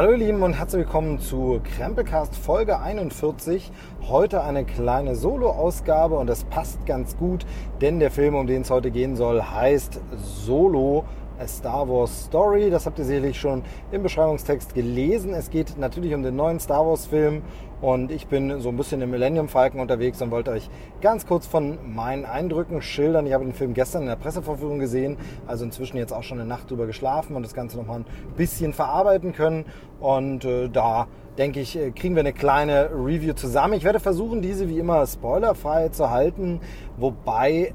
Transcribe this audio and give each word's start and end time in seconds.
Hallo 0.00 0.12
ihr 0.12 0.16
Lieben 0.16 0.42
und 0.42 0.54
herzlich 0.54 0.86
willkommen 0.86 1.18
zu 1.18 1.60
Krempelcast 1.62 2.34
Folge 2.34 2.80
41. 2.80 3.70
Heute 4.08 4.42
eine 4.42 4.64
kleine 4.64 5.14
Solo-Ausgabe 5.14 6.16
und 6.16 6.26
das 6.26 6.44
passt 6.44 6.86
ganz 6.86 7.18
gut, 7.18 7.44
denn 7.82 8.00
der 8.00 8.10
Film, 8.10 8.34
um 8.34 8.46
den 8.46 8.62
es 8.62 8.70
heute 8.70 8.90
gehen 8.90 9.14
soll, 9.14 9.42
heißt 9.42 10.00
Solo 10.16 11.04
A 11.38 11.46
Star 11.46 11.86
Wars 11.86 12.24
Story. 12.24 12.70
Das 12.70 12.86
habt 12.86 12.98
ihr 12.98 13.04
sicherlich 13.04 13.38
schon 13.38 13.62
im 13.92 14.02
Beschreibungstext 14.02 14.72
gelesen. 14.72 15.34
Es 15.34 15.50
geht 15.50 15.76
natürlich 15.76 16.14
um 16.14 16.22
den 16.22 16.34
neuen 16.34 16.60
Star 16.60 16.86
Wars 16.86 17.04
Film 17.04 17.42
und 17.80 18.10
ich 18.10 18.26
bin 18.26 18.60
so 18.60 18.68
ein 18.68 18.76
bisschen 18.76 19.00
im 19.00 19.10
Millennium 19.10 19.48
Falcon 19.48 19.80
unterwegs 19.80 20.20
und 20.20 20.30
wollte 20.30 20.50
euch 20.50 20.68
ganz 21.00 21.26
kurz 21.26 21.46
von 21.46 21.78
meinen 21.94 22.24
Eindrücken 22.24 22.82
schildern. 22.82 23.26
Ich 23.26 23.32
habe 23.32 23.44
den 23.44 23.54
Film 23.54 23.74
gestern 23.74 24.02
in 24.02 24.08
der 24.08 24.16
Presseverführung 24.16 24.78
gesehen, 24.78 25.16
also 25.46 25.64
inzwischen 25.64 25.96
jetzt 25.96 26.12
auch 26.12 26.22
schon 26.22 26.38
eine 26.38 26.48
Nacht 26.48 26.70
drüber 26.70 26.86
geschlafen 26.86 27.36
und 27.36 27.42
das 27.42 27.54
Ganze 27.54 27.78
nochmal 27.78 28.00
ein 28.00 28.04
bisschen 28.36 28.72
verarbeiten 28.72 29.32
können. 29.32 29.64
Und 29.98 30.44
äh, 30.44 30.68
da 30.68 31.06
denke 31.38 31.60
ich, 31.60 31.76
äh, 31.78 31.90
kriegen 31.90 32.14
wir 32.14 32.20
eine 32.20 32.32
kleine 32.32 32.90
Review 32.92 33.32
zusammen. 33.32 33.74
Ich 33.74 33.84
werde 33.84 34.00
versuchen, 34.00 34.42
diese 34.42 34.68
wie 34.68 34.78
immer 34.78 35.06
spoilerfrei 35.06 35.88
zu 35.88 36.10
halten, 36.10 36.60
wobei 36.98 37.72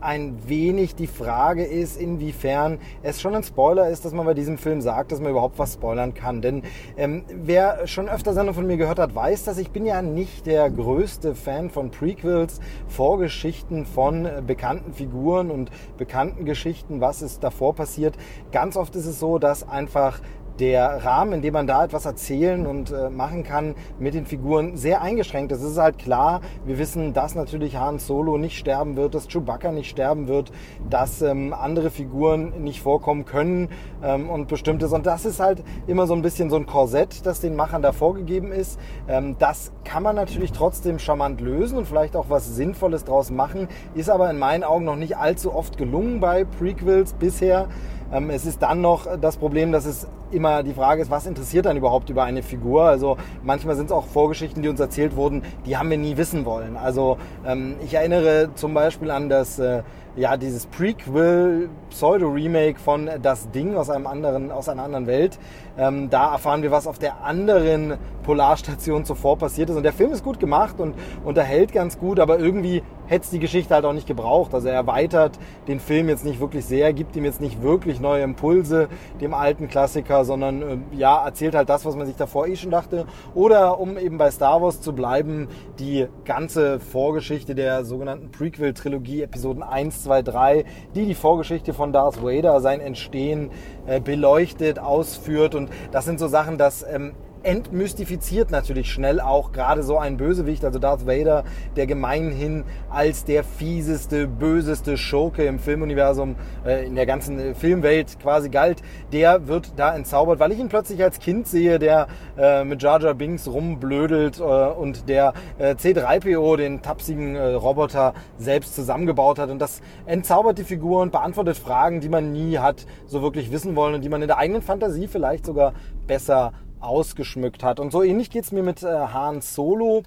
ein 0.00 0.48
wenig 0.48 0.94
die 0.94 1.06
Frage 1.06 1.64
ist, 1.64 2.00
inwiefern 2.00 2.78
es 3.02 3.20
schon 3.20 3.34
ein 3.34 3.42
Spoiler 3.42 3.88
ist, 3.88 4.04
dass 4.04 4.12
man 4.12 4.26
bei 4.26 4.34
diesem 4.34 4.58
Film 4.58 4.80
sagt, 4.80 5.12
dass 5.12 5.20
man 5.20 5.30
überhaupt 5.30 5.58
was 5.58 5.74
spoilern 5.74 6.14
kann. 6.14 6.42
Denn 6.42 6.62
ähm, 6.96 7.24
wer 7.28 7.86
schon 7.86 8.08
öfter 8.08 8.34
Sendung 8.34 8.54
von 8.54 8.66
mir 8.66 8.76
gehört 8.76 8.98
hat, 8.98 9.14
weiß, 9.14 9.44
dass 9.44 9.58
ich 9.58 9.70
bin 9.70 9.86
ja 9.86 10.02
nicht 10.02 10.46
der 10.46 10.70
größte 10.70 11.34
Fan 11.34 11.70
von 11.70 11.90
Prequels, 11.90 12.60
Vorgeschichten 12.86 13.86
von 13.86 14.26
äh, 14.26 14.42
bekannten 14.46 14.92
Figuren 14.92 15.50
und 15.50 15.70
bekannten 15.96 16.44
Geschichten, 16.44 17.00
was 17.00 17.22
ist 17.22 17.42
davor 17.42 17.74
passiert. 17.74 18.16
Ganz 18.52 18.76
oft 18.76 18.94
ist 18.96 19.06
es 19.06 19.18
so, 19.18 19.38
dass 19.38 19.68
einfach 19.68 20.20
der 20.60 21.04
Rahmen, 21.04 21.34
in 21.34 21.42
dem 21.42 21.52
man 21.54 21.66
da 21.66 21.84
etwas 21.84 22.06
erzählen 22.06 22.66
und 22.66 22.90
äh, 22.90 23.10
machen 23.10 23.42
kann 23.42 23.74
mit 23.98 24.14
den 24.14 24.26
Figuren, 24.26 24.76
sehr 24.76 25.02
eingeschränkt 25.02 25.52
ist. 25.52 25.62
Es 25.62 25.72
ist 25.72 25.78
halt 25.78 25.98
klar, 25.98 26.40
wir 26.64 26.78
wissen, 26.78 27.12
dass 27.12 27.34
natürlich 27.34 27.76
Han 27.76 27.98
Solo 27.98 28.38
nicht 28.38 28.58
sterben 28.58 28.96
wird, 28.96 29.14
dass 29.14 29.28
Chewbacca 29.28 29.72
nicht 29.72 29.88
sterben 29.88 30.28
wird, 30.28 30.52
dass 30.88 31.22
ähm, 31.22 31.52
andere 31.52 31.90
Figuren 31.90 32.62
nicht 32.62 32.82
vorkommen 32.82 33.24
können 33.24 33.68
ähm, 34.02 34.28
und 34.28 34.48
bestimmtes. 34.48 34.92
Und 34.92 35.06
das 35.06 35.24
ist 35.24 35.40
halt 35.40 35.62
immer 35.86 36.06
so 36.06 36.14
ein 36.14 36.22
bisschen 36.22 36.50
so 36.50 36.56
ein 36.56 36.66
Korsett, 36.66 37.24
das 37.26 37.40
den 37.40 37.56
Machern 37.56 37.82
da 37.82 37.92
vorgegeben 37.92 38.52
ist. 38.52 38.78
Ähm, 39.08 39.36
das 39.38 39.72
kann 39.84 40.02
man 40.02 40.16
natürlich 40.16 40.52
trotzdem 40.52 40.98
charmant 40.98 41.40
lösen 41.40 41.78
und 41.78 41.86
vielleicht 41.86 42.16
auch 42.16 42.26
was 42.28 42.54
Sinnvolles 42.56 43.04
draus 43.04 43.30
machen, 43.30 43.68
ist 43.94 44.10
aber 44.10 44.30
in 44.30 44.38
meinen 44.38 44.64
Augen 44.64 44.84
noch 44.84 44.96
nicht 44.96 45.16
allzu 45.16 45.54
oft 45.54 45.78
gelungen 45.78 46.20
bei 46.20 46.44
Prequels 46.44 47.14
bisher. 47.14 47.68
Ähm, 48.12 48.30
es 48.30 48.46
ist 48.46 48.62
dann 48.62 48.80
noch 48.80 49.06
das 49.20 49.36
Problem, 49.36 49.72
dass 49.72 49.84
es 49.84 50.06
immer 50.30 50.62
die 50.62 50.72
Frage 50.72 51.02
ist, 51.02 51.10
was 51.10 51.26
interessiert 51.26 51.66
dann 51.66 51.76
überhaupt 51.76 52.08
über 52.10 52.24
eine 52.24 52.42
Figur? 52.42 52.84
Also 52.84 53.16
manchmal 53.42 53.76
sind 53.76 53.86
es 53.86 53.92
auch 53.92 54.06
Vorgeschichten, 54.06 54.62
die 54.62 54.68
uns 54.68 54.80
erzählt 54.80 55.16
wurden, 55.16 55.42
die 55.66 55.76
haben 55.76 55.90
wir 55.90 55.98
nie 55.98 56.16
wissen 56.16 56.44
wollen. 56.44 56.76
Also 56.76 57.18
ähm, 57.46 57.76
ich 57.84 57.94
erinnere 57.94 58.50
zum 58.54 58.74
Beispiel 58.74 59.10
an 59.10 59.28
das 59.28 59.58
äh, 59.58 59.82
ja, 60.18 60.36
dieses 60.36 60.66
Prequel, 60.66 61.70
Pseudo-Remake 61.90 62.78
von 62.78 63.08
Das 63.22 63.50
Ding 63.50 63.76
aus, 63.76 63.88
einem 63.88 64.06
anderen, 64.06 64.50
aus 64.50 64.68
einer 64.68 64.82
anderen 64.82 65.06
Welt. 65.06 65.38
Ähm, 65.78 66.10
da 66.10 66.32
erfahren 66.32 66.62
wir, 66.62 66.72
was 66.72 66.88
auf 66.88 66.98
der 66.98 67.22
anderen 67.22 67.96
Polarstation 68.24 69.04
zuvor 69.04 69.38
passiert 69.38 69.70
ist. 69.70 69.76
Und 69.76 69.84
der 69.84 69.92
Film 69.92 70.12
ist 70.12 70.24
gut 70.24 70.40
gemacht 70.40 70.80
und 70.80 70.94
unterhält 71.24 71.72
ganz 71.72 71.98
gut, 71.98 72.18
aber 72.18 72.38
irgendwie 72.38 72.82
hätte 73.06 73.24
es 73.24 73.30
die 73.30 73.38
Geschichte 73.38 73.74
halt 73.74 73.84
auch 73.84 73.92
nicht 73.92 74.06
gebraucht. 74.06 74.52
Also 74.54 74.68
er 74.68 74.74
erweitert 74.74 75.38
den 75.66 75.80
Film 75.80 76.08
jetzt 76.08 76.24
nicht 76.24 76.40
wirklich 76.40 76.64
sehr, 76.64 76.92
gibt 76.92 77.16
ihm 77.16 77.24
jetzt 77.24 77.40
nicht 77.40 77.62
wirklich 77.62 78.00
neue 78.00 78.22
Impulse, 78.22 78.88
dem 79.20 79.34
alten 79.34 79.68
Klassiker, 79.68 80.24
sondern 80.24 80.62
äh, 80.62 80.96
ja, 80.96 81.24
erzählt 81.24 81.54
halt 81.54 81.68
das, 81.68 81.84
was 81.84 81.96
man 81.96 82.06
sich 82.06 82.16
davor 82.16 82.46
eh 82.46 82.56
schon 82.56 82.70
dachte. 82.70 83.06
Oder 83.34 83.80
um 83.80 83.96
eben 83.96 84.18
bei 84.18 84.30
Star 84.30 84.60
Wars 84.60 84.80
zu 84.80 84.92
bleiben, 84.92 85.48
die 85.78 86.06
ganze 86.24 86.80
Vorgeschichte 86.80 87.54
der 87.54 87.84
sogenannten 87.84 88.30
Prequel-Trilogie, 88.30 89.22
Episoden 89.22 89.62
1, 89.62 90.02
2, 90.08 90.22
3, 90.22 90.64
die 90.94 91.04
die 91.04 91.14
Vorgeschichte 91.14 91.74
von 91.74 91.92
Darth 91.92 92.22
Vader, 92.22 92.60
sein 92.60 92.80
Entstehen 92.80 93.50
äh, 93.86 94.00
beleuchtet, 94.00 94.78
ausführt. 94.78 95.54
Und 95.54 95.68
das 95.92 96.06
sind 96.06 96.18
so 96.18 96.28
Sachen, 96.28 96.56
dass 96.56 96.82
ähm, 96.82 97.12
entmystifiziert 97.42 98.50
natürlich 98.50 98.90
schnell 98.90 99.20
auch 99.20 99.52
gerade 99.52 99.82
so 99.82 99.98
ein 99.98 100.16
Bösewicht, 100.16 100.64
also 100.64 100.78
Darth 100.78 101.06
Vader, 101.06 101.44
der 101.76 101.86
gemeinhin 101.86 102.64
als 102.90 103.24
der 103.24 103.44
fieseste, 103.44 104.26
böseste 104.26 104.96
Schurke 104.96 105.44
im 105.44 105.58
Filmuniversum, 105.58 106.36
äh, 106.66 106.86
in 106.86 106.94
der 106.94 107.06
ganzen 107.06 107.38
äh, 107.38 107.54
Filmwelt 107.54 108.18
quasi 108.20 108.48
galt, 108.48 108.82
der 109.12 109.46
wird 109.48 109.72
da 109.76 109.94
entzaubert, 109.94 110.40
weil 110.40 110.52
ich 110.52 110.58
ihn 110.58 110.68
plötzlich 110.68 111.02
als 111.02 111.18
Kind 111.18 111.46
sehe, 111.46 111.78
der 111.78 112.08
äh, 112.36 112.64
mit 112.64 112.82
Jar 112.82 113.00
Jar 113.00 113.14
Binks 113.14 113.48
rumblödelt 113.48 114.40
äh, 114.40 114.42
und 114.42 115.08
der 115.08 115.32
äh, 115.58 115.74
C3PO, 115.74 116.56
den 116.56 116.82
tapsigen 116.82 117.34
äh, 117.34 117.54
Roboter, 117.54 118.14
selbst 118.38 118.74
zusammengebaut 118.74 119.38
hat. 119.38 119.50
Und 119.50 119.58
das 119.58 119.80
entzaubert 120.06 120.58
die 120.58 120.64
Figur 120.64 121.02
und 121.02 121.12
beantwortet 121.12 121.56
Fragen, 121.56 122.00
die 122.00 122.08
man 122.08 122.32
nie 122.32 122.58
hat 122.58 122.86
so 123.06 123.22
wirklich 123.22 123.52
wissen 123.52 123.76
wollen 123.76 123.94
und 123.94 124.02
die 124.02 124.08
man 124.08 124.22
in 124.22 124.28
der 124.28 124.38
eigenen 124.38 124.62
Fantasie 124.62 125.08
vielleicht 125.08 125.46
sogar 125.46 125.74
besser 126.06 126.52
ausgeschmückt 126.80 127.62
hat. 127.62 127.80
Und 127.80 127.92
so 127.92 128.02
ähnlich 128.02 128.30
geht 128.30 128.44
es 128.44 128.52
mir 128.52 128.62
mit 128.62 128.82
äh, 128.82 128.86
Han 128.86 129.40
Solo 129.40 130.02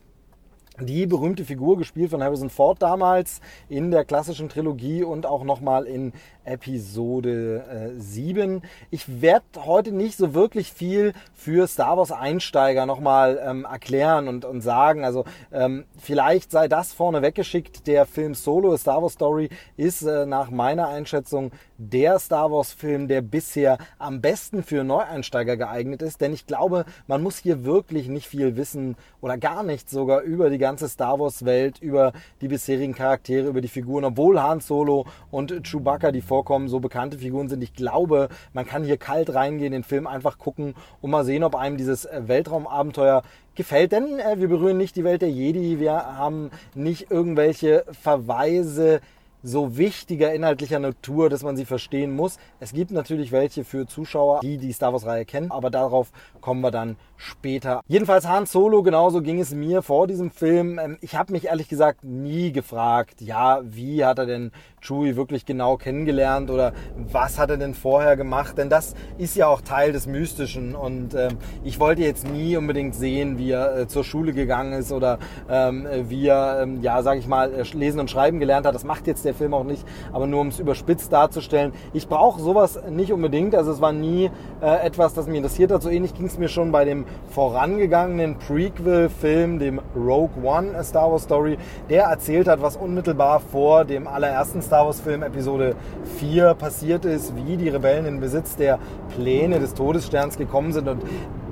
die 0.79 1.05
berühmte 1.05 1.45
Figur 1.45 1.77
gespielt 1.77 2.11
von 2.11 2.23
Harrison 2.23 2.49
Ford 2.49 2.81
damals 2.81 3.41
in 3.69 3.91
der 3.91 4.05
klassischen 4.05 4.49
Trilogie 4.49 5.03
und 5.03 5.25
auch 5.25 5.43
nochmal 5.43 5.85
in 5.85 6.13
Episode 6.45 7.93
äh, 7.97 7.99
7. 7.99 8.61
Ich 8.89 9.21
werde 9.21 9.45
heute 9.57 9.91
nicht 9.91 10.17
so 10.17 10.33
wirklich 10.33 10.71
viel 10.71 11.13
für 11.33 11.67
Star 11.67 11.97
Wars 11.97 12.11
Einsteiger 12.11 12.85
nochmal 12.85 13.41
ähm, 13.43 13.65
erklären 13.65 14.27
und, 14.27 14.45
und 14.45 14.61
sagen. 14.61 15.05
Also 15.05 15.25
ähm, 15.51 15.85
vielleicht 15.97 16.51
sei 16.51 16.67
das 16.67 16.93
vorne 16.93 17.21
weggeschickt. 17.21 17.87
Der 17.87 18.05
Film 18.05 18.33
Solo, 18.33 18.75
Star 18.77 19.01
Wars 19.01 19.13
Story, 19.13 19.49
ist 19.77 20.01
äh, 20.01 20.25
nach 20.25 20.49
meiner 20.49 20.87
Einschätzung 20.87 21.51
der 21.77 22.19
Star 22.19 22.51
Wars 22.51 22.73
Film, 22.73 23.07
der 23.07 23.21
bisher 23.21 23.77
am 23.97 24.21
besten 24.21 24.63
für 24.63 24.83
Neueinsteiger 24.83 25.57
geeignet 25.57 26.01
ist. 26.01 26.21
Denn 26.21 26.33
ich 26.33 26.45
glaube, 26.45 26.85
man 27.07 27.23
muss 27.23 27.37
hier 27.37 27.63
wirklich 27.65 28.07
nicht 28.07 28.27
viel 28.27 28.55
wissen 28.55 28.95
oder 29.19 29.37
gar 29.37 29.63
nichts 29.63 29.91
sogar 29.91 30.21
über 30.21 30.49
die 30.49 30.57
ganze 30.57 30.87
Star 30.87 31.19
Wars 31.19 31.45
Welt, 31.45 31.79
über 31.79 32.13
die 32.41 32.47
bisherigen 32.47 32.93
Charaktere, 32.93 33.47
über 33.47 33.61
die 33.61 33.67
Figuren. 33.67 34.05
Obwohl 34.05 34.41
Han 34.41 34.59
Solo 34.59 35.05
und 35.31 35.63
Chewbacca 35.63 36.11
die 36.11 36.21
vorkommen, 36.31 36.69
so 36.69 36.79
bekannte 36.79 37.17
Figuren 37.17 37.49
sind. 37.49 37.61
Ich 37.61 37.73
glaube, 37.73 38.29
man 38.53 38.65
kann 38.65 38.85
hier 38.85 38.95
kalt 38.95 39.33
reingehen, 39.33 39.73
den 39.73 39.83
Film 39.83 40.07
einfach 40.07 40.37
gucken 40.37 40.75
und 41.01 41.11
mal 41.11 41.25
sehen, 41.25 41.43
ob 41.43 41.55
einem 41.55 41.75
dieses 41.75 42.05
äh, 42.05 42.21
Weltraumabenteuer 42.25 43.21
gefällt. 43.55 43.91
Denn 43.91 44.17
äh, 44.17 44.39
wir 44.39 44.47
berühren 44.47 44.77
nicht 44.77 44.95
die 44.95 45.03
Welt 45.03 45.21
der 45.21 45.29
Jedi, 45.29 45.81
wir 45.81 45.91
haben 45.91 46.49
nicht 46.73 47.11
irgendwelche 47.11 47.83
Verweise 47.91 49.01
so 49.43 49.77
wichtiger 49.77 50.33
inhaltlicher 50.33 50.79
Natur, 50.79 51.29
dass 51.29 51.43
man 51.43 51.57
sie 51.57 51.65
verstehen 51.65 52.15
muss. 52.15 52.37
Es 52.59 52.73
gibt 52.73 52.91
natürlich 52.91 53.31
welche 53.31 53.63
für 53.63 53.87
Zuschauer, 53.87 54.39
die 54.41 54.57
die 54.57 54.71
Star 54.71 54.93
Wars 54.93 55.05
Reihe 55.05 55.25
kennen, 55.25 55.51
aber 55.51 55.69
darauf 55.69 56.11
kommen 56.41 56.61
wir 56.61 56.71
dann 56.71 56.95
später. 57.17 57.81
Jedenfalls 57.87 58.27
Han 58.27 58.45
Solo, 58.45 58.83
genauso 58.83 59.21
ging 59.21 59.39
es 59.39 59.53
mir 59.53 59.81
vor 59.81 60.07
diesem 60.07 60.31
Film. 60.31 60.79
Ähm, 60.79 60.97
ich 61.01 61.15
habe 61.15 61.31
mich 61.31 61.45
ehrlich 61.45 61.69
gesagt 61.69 62.03
nie 62.03 62.51
gefragt, 62.51 63.21
ja, 63.21 63.61
wie 63.63 64.05
hat 64.05 64.19
er 64.19 64.25
denn 64.25 64.51
Chewie 64.81 65.15
wirklich 65.15 65.45
genau 65.45 65.77
kennengelernt 65.77 66.49
oder 66.49 66.73
was 67.11 67.39
hat 67.39 67.49
er 67.49 67.57
denn 67.57 67.73
vorher 67.73 68.17
gemacht? 68.17 68.57
Denn 68.57 68.69
das 68.69 68.95
ist 69.17 69.35
ja 69.35 69.47
auch 69.47 69.61
Teil 69.61 69.91
des 69.91 70.07
Mystischen 70.07 70.75
und 70.75 71.13
ähm, 71.13 71.37
ich 71.63 71.79
wollte 71.79 72.01
jetzt 72.01 72.27
nie 72.27 72.57
unbedingt 72.57 72.95
sehen, 72.95 73.37
wie 73.37 73.51
er 73.51 73.77
äh, 73.77 73.87
zur 73.87 74.03
Schule 74.03 74.33
gegangen 74.33 74.73
ist 74.73 74.91
oder 74.91 75.19
ähm, 75.49 75.87
wie 76.09 76.27
er, 76.27 76.61
ähm, 76.63 76.81
ja, 76.81 77.03
sag 77.03 77.17
ich 77.19 77.27
mal, 77.27 77.53
äh, 77.53 77.63
lesen 77.73 77.99
und 77.99 78.09
schreiben 78.09 78.39
gelernt 78.39 78.65
hat. 78.65 78.75
Das 78.75 78.83
macht 78.83 79.07
jetzt 79.07 79.23
der 79.23 79.33
Film 79.33 79.53
auch 79.53 79.63
nicht, 79.63 79.85
aber 80.11 80.27
nur 80.27 80.41
um 80.41 80.47
es 80.47 80.59
überspitzt 80.59 81.13
darzustellen. 81.13 81.73
Ich 81.93 82.07
brauche 82.07 82.41
sowas 82.41 82.79
nicht 82.89 83.13
unbedingt, 83.13 83.55
also 83.55 83.71
es 83.71 83.81
war 83.81 83.91
nie 83.91 84.31
äh, 84.61 84.85
etwas, 84.85 85.13
das 85.13 85.27
mich 85.27 85.37
interessiert 85.37 85.71
hat. 85.71 85.81
So 85.83 85.89
ähnlich 85.89 86.13
ging 86.15 86.25
es 86.25 86.37
mir 86.37 86.49
schon 86.49 86.71
bei 86.71 86.85
dem 86.85 87.05
vorangegangenen 87.29 88.37
Prequel-Film, 88.39 89.59
dem 89.59 89.79
Rogue 89.95 90.43
One 90.43 90.75
A 90.75 90.83
Star 90.83 91.11
Wars 91.11 91.23
Story, 91.23 91.57
der 91.89 92.05
erzählt 92.05 92.47
hat, 92.47 92.61
was 92.61 92.77
unmittelbar 92.77 93.39
vor 93.39 93.85
dem 93.85 94.07
allerersten 94.07 94.61
Star 94.71 94.85
Wars 94.85 95.01
Film 95.01 95.21
Episode 95.21 95.75
4 96.19 96.53
passiert 96.53 97.03
ist, 97.03 97.35
wie 97.35 97.57
die 97.57 97.67
Rebellen 97.67 98.05
in 98.05 98.21
Besitz 98.21 98.55
der 98.55 98.79
Pläne 99.13 99.59
des 99.59 99.73
Todessterns 99.73 100.37
gekommen 100.37 100.71
sind 100.71 100.87
und 100.87 101.03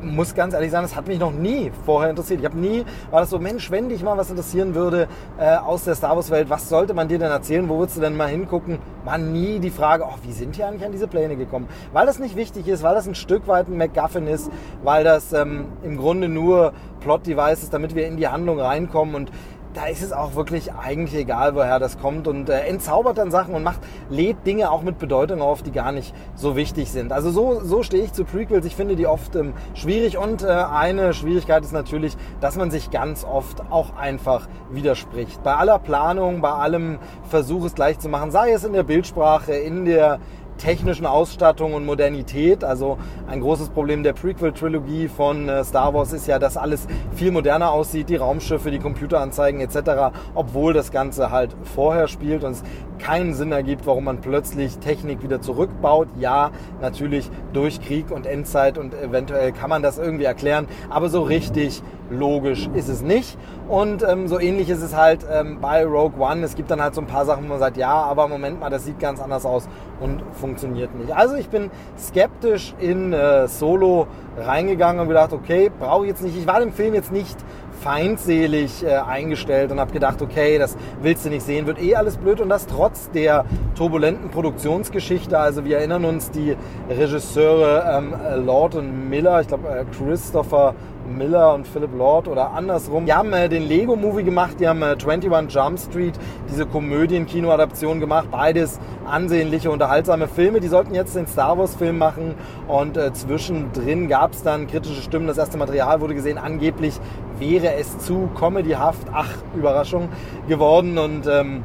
muss 0.01 0.33
ganz 0.35 0.53
ehrlich 0.53 0.71
sagen, 0.71 0.85
das 0.85 0.95
hat 0.95 1.09
mich 1.09 1.19
noch 1.19 1.33
nie 1.33 1.69
vorher 1.85 2.11
interessiert. 2.11 2.39
Ich 2.39 2.45
habe 2.45 2.57
nie, 2.57 2.85
war 3.11 3.19
das 3.19 3.29
so, 3.29 3.37
Mensch, 3.37 3.69
wenn 3.71 3.89
dich 3.89 4.03
mal 4.03 4.17
was 4.17 4.29
interessieren 4.29 4.73
würde 4.73 5.09
äh, 5.37 5.57
aus 5.57 5.83
der 5.83 5.95
Star 5.95 6.15
Wars 6.15 6.31
Welt, 6.31 6.49
was 6.49 6.69
sollte 6.69 6.93
man 6.93 7.09
dir 7.09 7.19
denn 7.19 7.29
erzählen? 7.29 7.67
Wo 7.67 7.79
würdest 7.79 7.97
du 7.97 8.01
denn 8.01 8.15
mal 8.15 8.29
hingucken? 8.29 8.79
War 9.03 9.17
nie 9.17 9.59
die 9.59 9.69
Frage, 9.69 10.05
oh, 10.07 10.15
wie 10.23 10.31
sind 10.31 10.55
die 10.55 10.63
eigentlich 10.63 10.85
an 10.85 10.93
diese 10.93 11.09
Pläne 11.09 11.35
gekommen? 11.35 11.67
Weil 11.91 12.05
das 12.05 12.19
nicht 12.19 12.37
wichtig 12.37 12.69
ist, 12.69 12.83
weil 12.83 12.95
das 12.95 13.05
ein 13.05 13.15
Stück 13.15 13.49
weit 13.49 13.67
ein 13.67 13.75
MacGuffin 13.75 14.27
ist, 14.27 14.49
weil 14.81 15.03
das 15.03 15.33
ähm, 15.33 15.65
im 15.83 15.97
Grunde 15.97 16.29
nur 16.29 16.71
Plot-Device 17.01 17.63
ist, 17.63 17.73
damit 17.73 17.95
wir 17.95 18.07
in 18.07 18.15
die 18.15 18.29
Handlung 18.29 18.61
reinkommen 18.61 19.15
und 19.15 19.29
da 19.73 19.85
ist 19.85 20.01
es 20.01 20.11
auch 20.11 20.35
wirklich 20.35 20.73
eigentlich 20.73 21.19
egal, 21.19 21.55
woher 21.55 21.79
das 21.79 21.99
kommt 21.99 22.27
und 22.27 22.49
äh, 22.49 22.61
entzaubert 22.61 23.17
dann 23.17 23.31
Sachen 23.31 23.53
und 23.53 23.63
macht, 23.63 23.79
lädt 24.09 24.45
Dinge 24.45 24.71
auch 24.71 24.81
mit 24.81 24.97
Bedeutung 24.97 25.41
auf, 25.41 25.61
die 25.61 25.71
gar 25.71 25.91
nicht 25.91 26.13
so 26.35 26.55
wichtig 26.55 26.91
sind. 26.91 27.11
Also 27.11 27.29
so, 27.29 27.61
so 27.63 27.83
stehe 27.83 28.03
ich 28.03 28.13
zu 28.13 28.25
Prequels. 28.25 28.65
Ich 28.65 28.75
finde 28.75 28.95
die 28.95 29.05
oft 29.05 29.35
ähm, 29.35 29.53
schwierig 29.75 30.17
und 30.17 30.43
äh, 30.43 30.47
eine 30.47 31.13
Schwierigkeit 31.13 31.63
ist 31.63 31.73
natürlich, 31.73 32.17
dass 32.41 32.55
man 32.55 32.71
sich 32.71 32.89
ganz 32.89 33.23
oft 33.23 33.61
auch 33.69 33.95
einfach 33.95 34.47
widerspricht. 34.71 35.43
Bei 35.43 35.55
aller 35.55 35.79
Planung, 35.79 36.41
bei 36.41 36.51
allem 36.51 36.97
Versuch 37.29 37.65
es 37.65 37.75
gleich 37.75 37.99
zu 37.99 38.09
machen, 38.09 38.31
sei 38.31 38.51
es 38.51 38.63
in 38.63 38.73
der 38.73 38.83
Bildsprache, 38.83 39.53
in 39.53 39.85
der 39.85 40.19
technischen 40.59 41.07
Ausstattung 41.07 41.73
und 41.73 41.85
Modernität. 41.85 42.63
Also 42.63 42.99
ein 43.27 43.41
großes 43.41 43.69
Problem 43.69 44.03
der 44.03 44.13
Prequel-Trilogie 44.13 45.07
von 45.07 45.49
äh, 45.49 45.63
Star 45.63 45.93
Wars 45.95 46.13
ist 46.13 46.27
ja, 46.27 46.37
dass 46.37 46.57
alles 46.57 46.87
viel 47.15 47.31
moderner 47.31 47.71
aussieht, 47.71 48.09
die 48.09 48.17
Raumschiffe, 48.17 48.69
die 48.69 48.77
Computeranzeigen 48.79 49.61
etc., 49.61 50.13
obwohl 50.35 50.73
das 50.73 50.91
Ganze 50.91 51.31
halt 51.31 51.55
vorher 51.63 52.07
spielt 52.07 52.43
und 52.43 52.51
es 52.51 52.63
keinen 52.99 53.33
Sinn 53.33 53.51
ergibt, 53.51 53.87
warum 53.87 54.03
man 54.03 54.21
plötzlich 54.21 54.77
Technik 54.77 55.23
wieder 55.23 55.41
zurückbaut. 55.41 56.09
Ja, 56.19 56.51
natürlich 56.81 57.31
durch 57.53 57.81
Krieg 57.81 58.11
und 58.11 58.27
Endzeit 58.27 58.77
und 58.77 58.93
eventuell 58.93 59.51
kann 59.53 59.69
man 59.69 59.81
das 59.81 59.97
irgendwie 59.97 60.25
erklären, 60.25 60.67
aber 60.89 61.09
so 61.09 61.23
richtig 61.23 61.81
logisch 62.09 62.69
ist 62.73 62.89
es 62.89 63.01
nicht. 63.01 63.37
Und 63.67 64.03
ähm, 64.03 64.27
so 64.27 64.39
ähnlich 64.39 64.69
ist 64.69 64.81
es 64.81 64.95
halt 64.95 65.25
ähm, 65.31 65.59
bei 65.61 65.85
Rogue 65.85 66.19
One. 66.19 66.43
Es 66.43 66.55
gibt 66.55 66.71
dann 66.71 66.81
halt 66.81 66.95
so 66.95 67.01
ein 67.01 67.07
paar 67.07 67.25
Sachen, 67.25 67.43
wo 67.45 67.49
man 67.49 67.59
sagt, 67.59 67.77
ja, 67.77 67.91
aber 67.91 68.27
Moment 68.27 68.59
mal, 68.59 68.69
das 68.69 68.85
sieht 68.85 68.99
ganz 68.99 69.21
anders 69.21 69.45
aus 69.45 69.67
und 69.99 70.23
funktioniert 70.33 70.95
nicht. 70.95 71.11
Also 71.11 71.35
ich 71.35 71.49
bin 71.49 71.69
skeptisch 71.97 72.73
in 72.79 73.13
äh, 73.13 73.47
Solo 73.47 74.07
reingegangen 74.37 75.01
und 75.01 75.07
gedacht, 75.07 75.33
okay, 75.33 75.71
brauche 75.77 76.05
ich 76.05 76.09
jetzt 76.09 76.23
nicht. 76.23 76.37
Ich 76.37 76.47
war 76.47 76.59
dem 76.59 76.71
Film 76.71 76.93
jetzt 76.93 77.11
nicht 77.11 77.37
feindselig 77.81 78.83
äh, 78.83 78.97
eingestellt 78.97 79.71
und 79.71 79.79
habe 79.79 79.91
gedacht, 79.91 80.21
okay, 80.21 80.57
das 80.57 80.75
willst 81.01 81.25
du 81.25 81.29
nicht 81.29 81.45
sehen, 81.45 81.65
wird 81.65 81.81
eh 81.81 81.95
alles 81.95 82.17
blöd 82.17 82.41
und 82.41 82.49
das 82.49 82.67
trotz 82.67 83.09
der 83.11 83.45
turbulenten 83.75 84.29
Produktionsgeschichte. 84.29 85.37
Also 85.39 85.63
wir 85.63 85.77
erinnern 85.77 86.05
uns 86.05 86.31
die 86.31 86.55
Regisseure 86.89 87.85
ähm, 87.97 88.45
Lord 88.45 88.75
und 88.75 89.09
Miller, 89.09 89.41
ich 89.41 89.47
glaube 89.47 89.69
äh, 89.69 89.85
Christopher 89.97 90.75
Miller 91.09 91.53
und 91.53 91.67
Philip 91.67 91.89
Lord 91.97 92.27
oder 92.27 92.51
andersrum. 92.51 93.05
Die 93.05 93.13
haben 93.13 93.33
äh, 93.33 93.49
den 93.49 93.67
Lego-Movie 93.67 94.23
gemacht, 94.23 94.55
die 94.59 94.67
haben 94.67 94.81
äh, 94.81 94.95
21 94.95 95.53
Jump 95.53 95.79
Street, 95.79 96.13
diese 96.49 96.65
Komödien-Kino-Adaption 96.65 97.99
gemacht. 97.99 98.27
Beides 98.31 98.79
ansehnliche, 99.05 99.71
unterhaltsame 99.71 100.27
Filme. 100.27 100.59
Die 100.59 100.67
sollten 100.67 100.95
jetzt 100.95 101.15
den 101.15 101.27
Star 101.27 101.57
Wars-Film 101.57 101.97
machen 101.97 102.35
und 102.67 102.97
äh, 102.97 103.11
zwischendrin 103.13 104.07
gab 104.07 104.33
es 104.33 104.43
dann 104.43 104.67
kritische 104.67 105.01
Stimmen. 105.01 105.27
Das 105.27 105.37
erste 105.37 105.57
Material 105.57 106.01
wurde 106.01 106.15
gesehen. 106.15 106.37
Angeblich 106.37 106.99
wäre 107.39 107.73
es 107.75 107.97
zu 107.99 108.29
comedyhaft, 108.35 109.07
ach, 109.11 109.33
Überraschung, 109.55 110.09
geworden 110.47 110.97
und... 110.97 111.27
Ähm, 111.27 111.63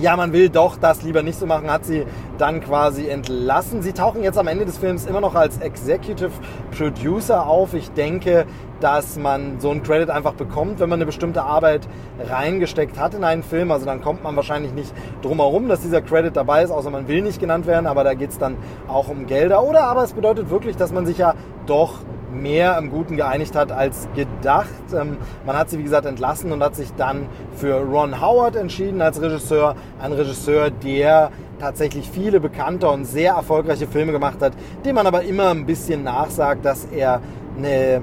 ja, 0.00 0.16
man 0.16 0.32
will 0.32 0.48
doch 0.48 0.76
das 0.76 1.02
lieber 1.02 1.22
nicht 1.22 1.38
so 1.38 1.46
machen, 1.46 1.70
hat 1.70 1.84
sie 1.84 2.04
dann 2.38 2.60
quasi 2.60 3.08
entlassen. 3.08 3.82
Sie 3.82 3.92
tauchen 3.92 4.22
jetzt 4.22 4.38
am 4.38 4.46
Ende 4.46 4.64
des 4.64 4.78
Films 4.78 5.06
immer 5.06 5.20
noch 5.20 5.34
als 5.34 5.58
Executive 5.58 6.30
Producer 6.76 7.46
auf. 7.46 7.74
Ich 7.74 7.90
denke, 7.90 8.46
dass 8.80 9.18
man 9.18 9.58
so 9.60 9.70
einen 9.70 9.82
Credit 9.82 10.10
einfach 10.10 10.34
bekommt, 10.34 10.80
wenn 10.80 10.88
man 10.88 10.98
eine 10.98 11.06
bestimmte 11.06 11.42
Arbeit 11.42 11.88
reingesteckt 12.28 12.98
hat 12.98 13.14
in 13.14 13.24
einen 13.24 13.42
Film. 13.42 13.70
Also 13.70 13.86
dann 13.86 14.00
kommt 14.00 14.22
man 14.22 14.36
wahrscheinlich 14.36 14.72
nicht 14.72 14.92
drum 15.22 15.38
herum, 15.38 15.68
dass 15.68 15.80
dieser 15.80 16.00
Credit 16.00 16.36
dabei 16.36 16.62
ist, 16.62 16.70
außer 16.70 16.90
man 16.90 17.08
will 17.08 17.22
nicht 17.22 17.40
genannt 17.40 17.66
werden, 17.66 17.86
aber 17.86 18.04
da 18.04 18.14
geht 18.14 18.30
es 18.30 18.38
dann 18.38 18.56
auch 18.86 19.08
um 19.08 19.26
Gelder. 19.26 19.62
Oder 19.64 19.84
aber 19.84 20.04
es 20.04 20.12
bedeutet 20.12 20.50
wirklich, 20.50 20.76
dass 20.76 20.92
man 20.92 21.06
sich 21.06 21.18
ja 21.18 21.34
doch 21.66 21.94
mehr 22.32 22.76
im 22.78 22.90
Guten 22.90 23.16
geeinigt 23.16 23.54
hat 23.56 23.72
als 23.72 24.08
gedacht. 24.14 24.68
Ähm, 24.94 25.16
man 25.46 25.56
hat 25.56 25.70
sie, 25.70 25.78
wie 25.78 25.82
gesagt, 25.82 26.06
entlassen 26.06 26.52
und 26.52 26.62
hat 26.62 26.76
sich 26.76 26.92
dann 26.96 27.26
für 27.56 27.80
Ron 27.80 28.20
Howard 28.20 28.56
entschieden 28.56 29.00
als 29.00 29.20
Regisseur. 29.20 29.76
Ein 30.00 30.12
Regisseur, 30.12 30.70
der 30.70 31.30
tatsächlich 31.58 32.08
viele 32.10 32.40
bekannte 32.40 32.88
und 32.88 33.04
sehr 33.04 33.34
erfolgreiche 33.34 33.86
Filme 33.86 34.12
gemacht 34.12 34.40
hat, 34.40 34.52
dem 34.84 34.94
man 34.94 35.06
aber 35.06 35.22
immer 35.22 35.50
ein 35.50 35.66
bisschen 35.66 36.04
nachsagt, 36.04 36.64
dass 36.64 36.84
er 36.84 37.20
eine 37.56 38.02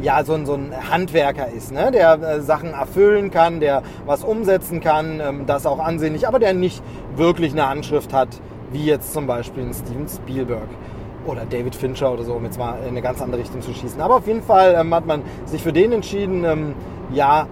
ja, 0.00 0.22
so 0.22 0.34
ein, 0.34 0.46
so 0.46 0.54
ein 0.54 0.72
Handwerker 0.90 1.48
ist, 1.48 1.72
ne? 1.72 1.90
der 1.90 2.20
äh, 2.20 2.40
Sachen 2.40 2.72
erfüllen 2.72 3.30
kann, 3.30 3.58
der 3.58 3.82
was 4.06 4.22
umsetzen 4.22 4.80
kann, 4.80 5.20
ähm, 5.20 5.46
das 5.46 5.66
auch 5.66 5.80
ansehnlich, 5.80 6.28
aber 6.28 6.38
der 6.38 6.54
nicht 6.54 6.82
wirklich 7.16 7.52
eine 7.52 7.68
Handschrift 7.68 8.12
hat, 8.12 8.28
wie 8.70 8.84
jetzt 8.84 9.12
zum 9.12 9.26
Beispiel 9.26 9.64
ein 9.64 9.74
Steven 9.74 10.06
Spielberg 10.06 10.68
oder 11.28 11.44
David 11.44 11.74
Fincher 11.74 12.12
oder 12.12 12.24
so, 12.24 12.34
um 12.34 12.44
jetzt 12.44 12.58
mal 12.58 12.78
in 12.82 12.88
eine 12.88 13.02
ganz 13.02 13.20
andere 13.20 13.40
Richtung 13.40 13.60
zu 13.60 13.72
schießen. 13.72 14.00
Aber 14.00 14.16
auf 14.16 14.26
jeden 14.26 14.42
Fall 14.42 14.76
ähm, 14.78 14.94
hat 14.94 15.06
man 15.06 15.22
sich 15.46 15.62
für 15.62 15.72
den 15.72 15.92
entschieden. 15.92 16.44
Ähm, 16.44 16.74
ja, 17.12 17.46